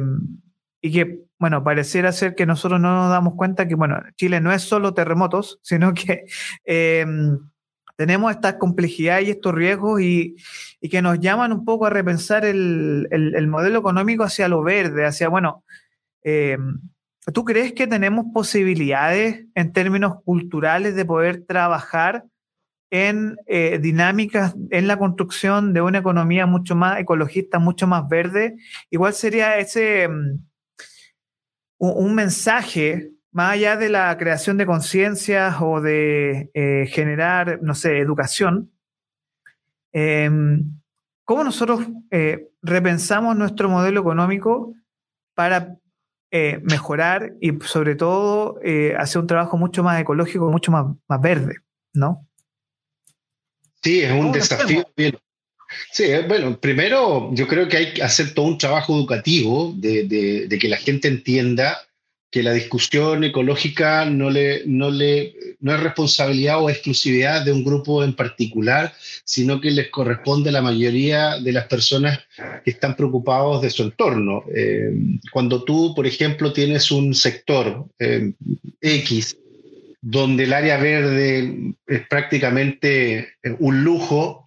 [0.82, 4.52] y que, bueno, pareciera ser que nosotros no nos damos cuenta que, bueno, Chile no
[4.52, 6.26] es solo terremotos, sino que
[6.66, 7.06] eh,
[7.96, 10.36] tenemos estas complejidades y estos riesgos y,
[10.90, 15.28] que nos llaman un poco a repensar el, el modelo económico hacia lo verde, hacia,
[15.28, 15.66] bueno,
[17.34, 22.24] ¿tú crees que tenemos posibilidades en términos culturales de poder trabajar?
[22.90, 28.56] En eh, dinámicas en la construcción de una economía mucho más ecologista, mucho más verde,
[28.90, 30.40] igual sería ese mm,
[31.80, 38.00] un, mensaje más allá de la creación de conciencias o de eh, generar, no sé,
[38.00, 38.72] educación.
[39.92, 40.80] Em,
[41.26, 44.74] ¿Cómo nosotros eh, repensamos nuestro modelo económico
[45.36, 45.76] para
[46.64, 48.60] mejorar y sobre todo
[48.98, 51.56] hacer un trabajo mucho más ecológico, mucho más, más verde,
[51.94, 52.27] ¿no?
[53.88, 55.18] Sí, es un desafío bien.
[55.94, 60.50] Sí, eh, bueno, primero yo creo que hay que hacer todo un trabajo educativo de,
[60.60, 61.78] que la gente entienda
[62.30, 67.64] que la discusión ecológica no, le, no, le, no es responsabilidad o exclusividad de un
[67.64, 72.20] grupo en particular, sino que les corresponde a la mayoría de las personas
[72.66, 74.44] que están preocupados de su entorno.
[74.54, 74.92] Eh,
[75.32, 78.34] cuando tú, por ejemplo, tienes un sector eh,
[78.82, 79.38] X
[80.10, 84.42] donde el área verde es prácticamente eh, un lujo,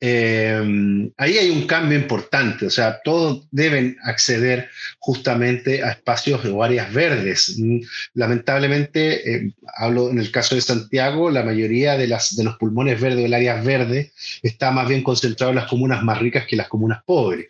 [0.00, 6.62] eh, ahí hay un cambio importante, o sea, todos deben acceder justamente a espacios o
[6.62, 7.54] áreas verdes.
[8.14, 12.98] Lamentablemente, eh, hablo en el caso de Santiago, la mayoría de, las, de los pulmones
[12.98, 16.56] verdes o el área verde está más bien concentrado en las comunas más ricas que
[16.56, 17.48] las comunas pobres.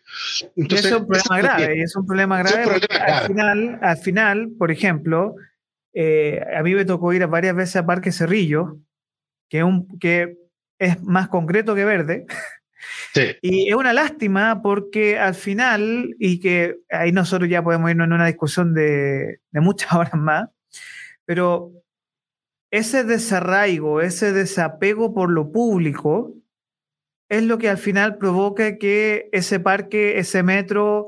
[0.57, 2.81] Entonces, es un problema grave, es un problema grave.
[3.01, 5.37] Al, final, al final, por ejemplo,
[5.95, 8.79] eh, a mí me tocó ir varias veces a Parque Cerrillo,
[9.49, 10.37] que, un, que
[10.79, 12.27] es más concreto que verde.
[13.43, 18.13] Y es una lástima porque al final, y que ahí nosotros ya podemos irnos en
[18.13, 20.51] una discusión de, de muchas horas más,
[21.25, 21.73] pero
[22.71, 26.35] ese desarraigo, ese desapego por lo público,
[27.29, 31.07] es lo que al final provoca que ese parque, ese metro,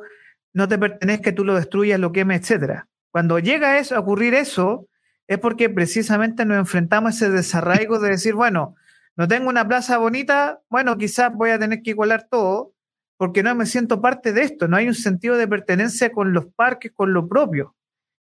[0.55, 2.89] no te pertenezca, tú lo destruyas, lo quemes, etcétera.
[3.16, 4.90] Cuando llega eso, a ocurrir eso,
[5.26, 8.74] es porque precisamente nos enfrentamos a ese desarraigo de decir, bueno,
[9.16, 12.74] no tengo una plaza bonita, bueno, quizás voy a tener que igualar todo,
[13.16, 16.48] porque no me siento parte de esto, no hay un sentido de pertenencia con los
[16.48, 17.74] parques, con lo propio.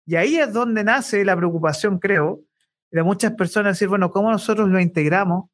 [0.06, 2.40] Y ahí es donde nace la preocupación, creo,
[2.90, 5.50] de muchas personas decir, bueno, ¿cómo nosotros lo integramos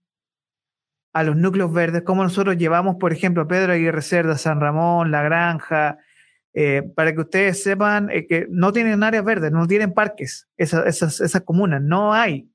[1.13, 2.03] a los núcleos verdes?
[2.03, 5.97] ¿Cómo nosotros llevamos, por ejemplo, a Pedro Aguirre Cerda, San Ramón, La Granja,
[6.53, 10.85] eh, para que ustedes sepan eh, que no tienen áreas verdes, no tienen parques, esas,
[10.85, 12.49] esas, esas comunas, no hay.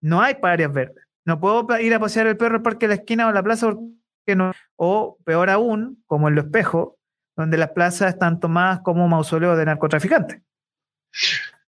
[0.00, 1.04] No hay áreas verdes.
[1.24, 3.42] No puedo ir a pasear el perro al parque de la esquina o a la
[3.42, 4.52] plaza porque no.
[4.76, 6.98] O peor aún, como en Lo Espejo,
[7.36, 10.40] donde las plazas están tomadas como mausoleos de narcotraficantes.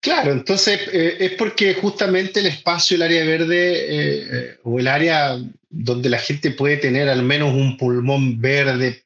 [0.01, 5.37] Claro, entonces eh, es porque justamente el espacio, el área verde o el área
[5.77, 9.03] donde la gente puede tener al menos un pulmón verde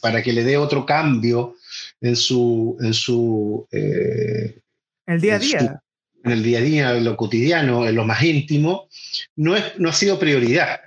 [0.00, 1.54] para que le dé otro cambio
[2.00, 2.76] en su...
[2.80, 4.58] En su eh,
[5.06, 5.82] el día a día.
[6.24, 8.88] en el día a día, en lo cotidiano, en lo más íntimo,
[9.36, 10.80] no, es, no ha sido prioridad.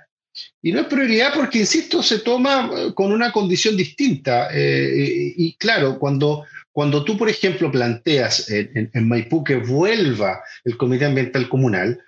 [0.62, 4.48] Y no es prioridad porque, insisto, se toma eh, con una condición distinta.
[4.52, 10.76] Eh, y, claro, cuando, cuando tú, por ejemplo, planteas en, en Maipú que vuelva el
[10.76, 12.00] Comité Ambiental Comunal,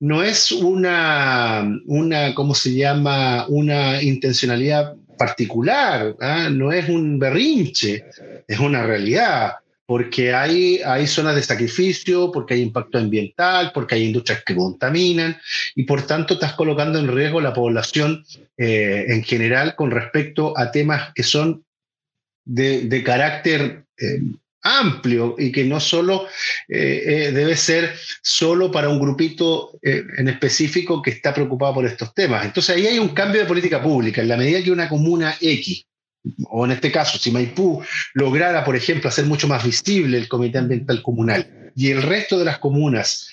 [0.00, 3.46] no es una, una, ¿cómo se llama?
[3.48, 6.48] Una intencionalidad particular, ¿ah?
[6.50, 8.04] no es un berrinche,
[8.46, 9.54] es una realidad,
[9.84, 15.36] porque hay, hay zonas de sacrificio, porque hay impacto ambiental, porque hay industrias que contaminan,
[15.74, 18.24] y por tanto estás colocando en riesgo la población
[18.56, 21.64] eh, en general con respecto a temas que son
[22.44, 24.20] de, carácter eh,
[24.62, 26.26] amplio y que no solo
[26.68, 31.86] eh, eh, debe ser solo para un grupito eh, en específico que está preocupado por
[31.86, 32.44] estos temas.
[32.44, 34.22] Entonces ahí hay un cambio de política pública.
[34.22, 35.84] En la medida que una comuna X,
[36.50, 37.82] o en este caso, si Maipú
[38.14, 42.44] lograra, por ejemplo, hacer mucho más visible el Comité Ambiental Comunal y el resto de
[42.44, 43.30] las comunas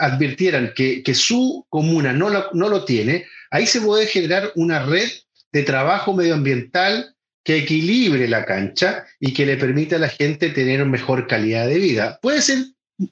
[0.00, 5.08] advirtieran que, su comuna no no lo tiene, ahí se puede generar una red
[5.52, 7.13] de trabajo medioambiental
[7.44, 11.78] que equilibre la cancha y que le permita a la gente tener mejor calidad de
[11.78, 12.18] vida.
[12.22, 12.58] Puede ser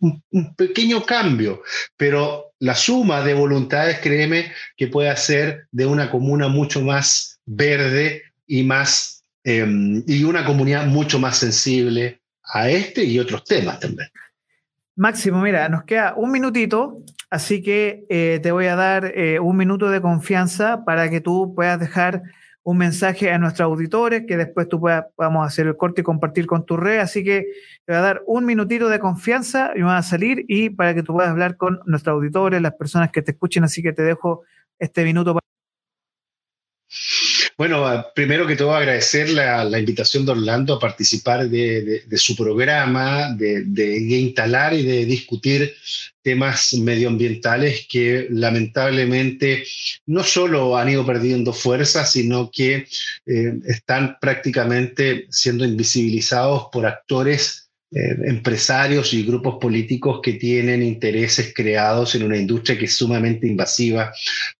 [0.01, 1.62] un, pequeño cambio,
[1.97, 8.22] pero la suma de voluntades, créeme, que puede hacer de una comuna mucho más verde
[8.47, 14.09] y más em, y una comunidad mucho más sensible a este y otros temas también.
[14.95, 16.97] Máximo, mira, nos queda un minutito,
[17.30, 21.55] así que eh, te voy a dar eh, un minuto de confianza para que tú
[21.55, 22.22] puedas dejar
[22.65, 26.47] un mensaje a nuestros auditores que después tú puedas, podamos hacer el corte y compartir
[26.47, 26.99] con tu red.
[26.99, 27.47] Así que
[27.85, 31.03] te voy a dar un minutito de confianza y me a salir y para que
[31.03, 33.65] tú puedas hablar con nuestros auditores, las personas que te escuchen.
[33.65, 34.43] Así que te dejo
[34.79, 35.41] este minuto para
[37.57, 44.18] bueno, primero que todo agradecer la, invitación de Orlando a participar de, su programa, de,
[44.20, 45.74] instalar y de discutir
[46.22, 49.64] temas medioambientales que lamentablemente
[50.07, 52.86] no solo han ido perdiendo fuerza, sino que
[53.26, 61.53] eh, están prácticamente siendo invisibilizados por actores eh, empresarios y grupos políticos que tienen intereses
[61.55, 64.12] creados en una industria que es sumamente invasiva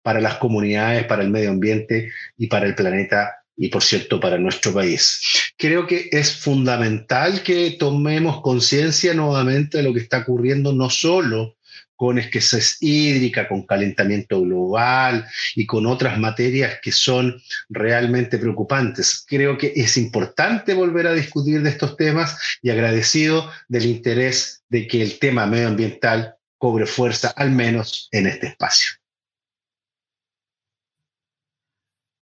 [0.03, 4.37] para las comunidades, para el medio ambiente y para el planeta y por cierto para
[4.37, 5.19] nuestro país.
[5.57, 11.55] Creo que es fundamental que tomemos conciencia nuevamente de lo que está ocurriendo no solo
[11.95, 15.25] con escasez hídrica, con calentamiento global
[15.55, 19.23] y con otras materias que son realmente preocupantes.
[19.27, 24.87] Creo que es importante volver a discutir de estos temas y agradecido del interés de
[24.87, 29.02] que el tema medioambiental cobre fuerza, al menos en este espacio.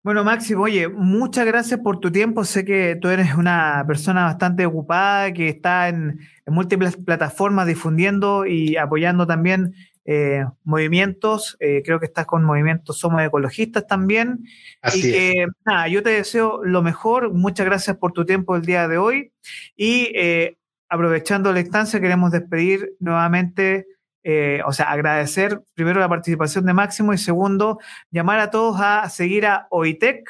[0.08, 2.45] Bueno, Máximo, oye, muchas gracias por tu tiempo.
[2.45, 8.78] Sé que tú eres una persona bastante ocupada, que está en, múltiples plataformas difundiendo y
[8.78, 11.58] apoyando también eh, movimientos.
[11.60, 14.45] Eh, creo que estás con movimientos Somos Ecologistas también.
[14.82, 17.34] Así y que, nada, yo te deseo lo mejor.
[17.34, 19.34] Muchas gracias por tu tiempo el día de hoy.
[19.76, 23.86] Y eh, aprovechando la instancia, queremos despedir nuevamente
[24.24, 27.80] eh, o sea, agradecer primero la participación de Máximo y segundo,
[28.11, 30.30] llamar a todos a seguir a OITEC,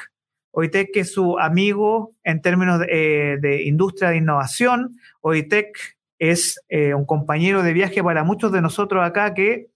[0.51, 4.97] OITEC es su amigo en términos de, eh, industria de innovación.
[5.21, 9.67] OITEC es eh, un compañero de viaje para muchos de nosotros acá que...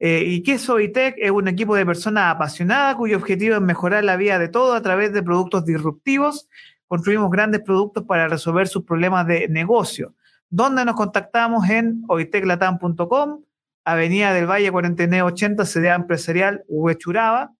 [0.00, 1.16] ¿Y qué es OITEC?
[1.18, 4.80] Es un equipo de personas apasionadas cuyo objetivo es mejorar la vida de todos a
[4.80, 6.48] través de productos disruptivos.
[6.86, 10.14] Construimos grandes productos para resolver sus problemas de negocio.
[10.50, 11.68] ¿Dónde nos contactamos?
[11.68, 13.42] En oiteclatam.com
[13.84, 17.52] Avenida del Valle 4980, sede empresarial Huechuraba.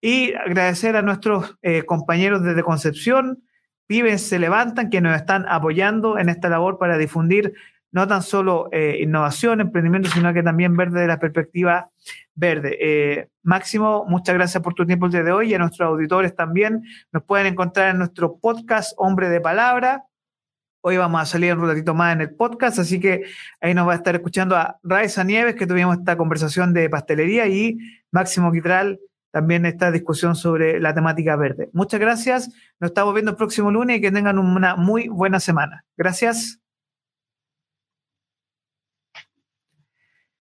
[0.00, 3.42] Y agradecer a nuestros eh, compañeros desde Concepción,
[3.88, 7.54] Viven se levantan, que nos están apoyando en esta labor para difundir
[7.90, 11.90] no tan solo eh, innovación, emprendimiento, sino que también verde de la perspectiva
[12.34, 12.76] verde.
[12.80, 16.36] Eh, Máximo, muchas gracias por tu tiempo el día de hoy y a nuestros auditores
[16.36, 16.82] también.
[17.12, 20.04] Nos pueden encontrar en nuestro podcast Hombre de Palabra.
[20.80, 23.24] Hoy vamos a salir un ratito más en el podcast, así que
[23.60, 27.46] ahí nos va a estar escuchando a Raiza Nieves, que tuvimos esta conversación de pastelería,
[27.48, 27.78] y
[28.12, 29.00] Máximo Quitral,
[29.32, 31.68] también esta discusión sobre la temática verde.
[31.72, 35.84] Muchas gracias, nos estamos viendo el próximo lunes y que tengan una muy buena semana.
[35.96, 36.60] Gracias.